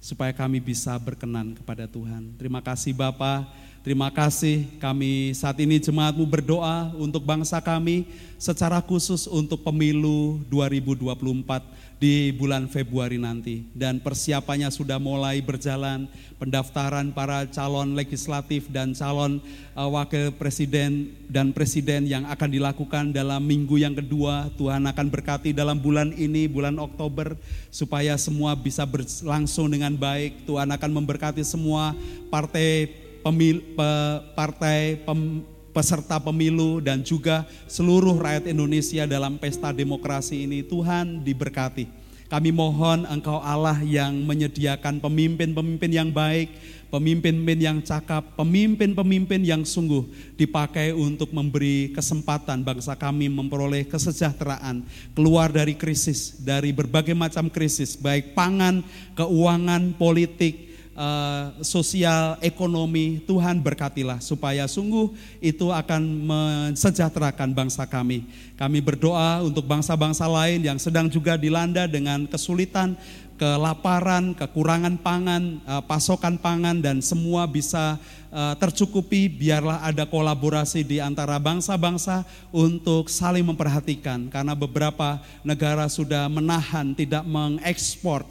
[0.03, 2.35] Supaya kami bisa berkenan kepada Tuhan.
[2.37, 3.49] Terima kasih Bapak,
[3.83, 8.07] terima kasih kami saat ini jemaatmu berdoa untuk bangsa kami
[8.43, 13.63] secara khusus untuk pemilu 2024 di bulan Februari nanti.
[13.71, 16.11] Dan persiapannya sudah mulai berjalan.
[16.43, 19.39] Pendaftaran para calon legislatif dan calon
[19.79, 24.51] uh, wakil presiden dan presiden yang akan dilakukan dalam minggu yang kedua.
[24.59, 27.39] Tuhan akan berkati dalam bulan ini bulan Oktober
[27.71, 30.43] supaya semua bisa berlangsung dengan baik.
[30.51, 31.95] Tuhan akan memberkati semua
[32.27, 33.91] partai pemil, pe,
[34.35, 42.05] partai pem, peserta pemilu dan juga seluruh rakyat Indonesia dalam pesta demokrasi ini Tuhan diberkati.
[42.33, 46.49] Kami mohon Engkau Allah yang menyediakan pemimpin-pemimpin yang baik,
[46.89, 50.09] pemimpin-pemimpin yang cakap, pemimpin-pemimpin yang sungguh
[50.41, 54.81] dipakai untuk memberi kesempatan bangsa kami memperoleh kesejahteraan,
[55.13, 58.81] keluar dari krisis, dari berbagai macam krisis, baik pangan,
[59.13, 68.25] keuangan, politik, uh, sosial, ekonomi, Tuhan berkatilah supaya sungguh itu akan mensejahterakan bangsa kami.
[68.57, 72.95] Kami berdoa untuk bangsa-bangsa lain yang sedang juga dilanda dengan kesulitan,
[73.41, 77.99] kelaparan, kekurangan pangan, uh, pasokan pangan dan semua bisa
[78.31, 79.27] uh, tercukupi.
[79.27, 82.23] Biarlah ada kolaborasi di antara bangsa-bangsa
[82.55, 88.23] untuk saling memperhatikan karena beberapa negara sudah menahan tidak mengekspor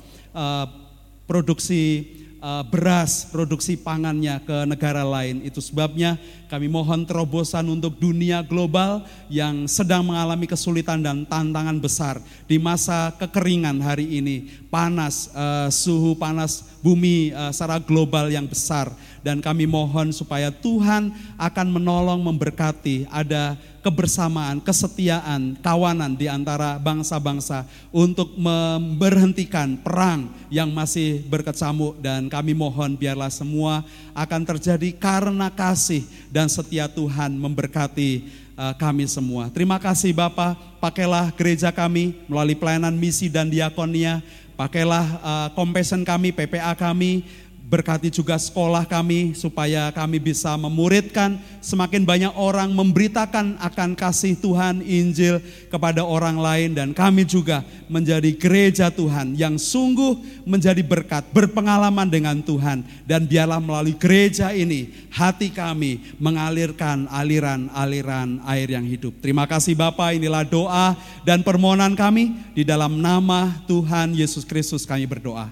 [1.28, 5.46] produksi uh, beras produksi pangannya ke negara lain.
[5.46, 6.18] Itu sebabnya
[6.52, 13.16] Kami mohon terobosan untuk dunia global yang sedang mengalami kesulitan dan tantangan besar di masa
[13.16, 18.92] kekeringan hari ini, panas, uh, suhu panas bumi uh, secara global yang besar.
[19.22, 23.05] Dan kami mohon supaya Tuhan akan menolong memberkati.
[23.09, 31.97] Ada kebersamaan, kesetiaan, kawanan di antara bangsa-bangsa untuk memberhentikan perang yang masih berkecamuk.
[32.01, 39.09] Dan kami mohon biarlah semua akan terjadi karena kasih dan setia Tuhan memberkati uh, kami
[39.09, 39.49] semua.
[39.49, 44.22] Terima kasih Bapak, pakailah gereja kami melalui pelayanan misi dan diakonia,
[44.53, 47.26] pakailah uh, compassion kami, PPA kami,
[47.72, 51.39] Berkati juga sekolah kami supaya kami bisa memuridkan.
[51.63, 55.39] Semakin banyak orang memberitakan akan kasih Tuhan Injil
[55.72, 56.76] kepada orang lain.
[56.76, 62.84] Dan kami juga menjadi gereja Tuhan yang sungguh menjadi berkat, berpengalaman dengan Tuhan.
[63.07, 69.15] Dan biarlah melalui gereja ini hati kami mengalirkan aliran-aliran air yang hidup.
[69.24, 72.36] Terima kasih Bapak, inilah doa dan permohonan kami.
[72.51, 75.47] Di dalam nama Tuhan Yesus Kristus kami berdoa.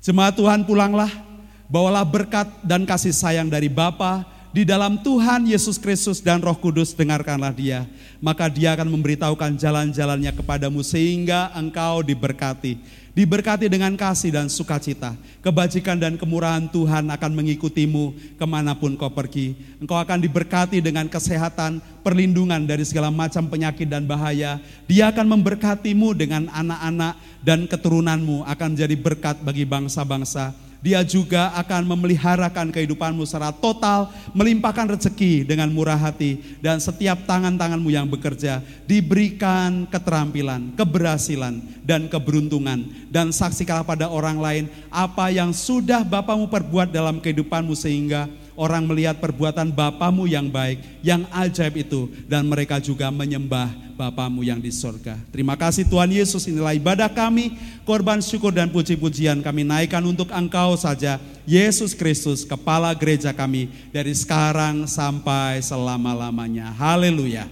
[0.00, 1.31] Jemaat Tuhan pulanglah
[1.72, 6.92] Bawalah berkat dan kasih sayang dari Bapa di dalam Tuhan Yesus Kristus dan Roh Kudus
[6.92, 7.88] dengarkanlah dia.
[8.20, 12.76] Maka dia akan memberitahukan jalan-jalannya kepadamu sehingga engkau diberkati.
[13.16, 15.16] Diberkati dengan kasih dan sukacita.
[15.40, 19.56] Kebajikan dan kemurahan Tuhan akan mengikutimu ke mana pun kau pergi.
[19.80, 24.60] Engkau akan diberkati dengan kesehatan, perlindungan dari segala macam penyakit dan bahaya.
[24.84, 31.94] Dia akan memberkatimu dengan anak-anak dan keturunanmu akan jadi berkat bagi bangsa-bangsa dia juga akan
[31.94, 39.86] memeliharakan kehidupanmu secara total, melimpahkan rezeki dengan murah hati, dan setiap tangan-tanganmu yang bekerja diberikan
[39.86, 42.82] keterampilan, keberhasilan, dan keberuntungan.
[43.06, 48.26] Dan saksikanlah pada orang lain apa yang sudah Bapamu perbuat dalam kehidupanmu sehingga
[48.58, 54.58] orang melihat perbuatan Bapamu yang baik, yang ajaib itu, dan mereka juga menyembah Bapamu yang
[54.58, 55.14] di sorga.
[55.30, 60.74] Terima kasih Tuhan Yesus, inilah ibadah kami, korban syukur dan puji-pujian kami naikkan untuk Engkau
[60.74, 66.72] saja, Yesus Kristus, Kepala Gereja kami, dari sekarang sampai selama-lamanya.
[66.74, 67.46] Haleluya.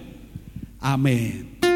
[0.81, 1.61] Amin.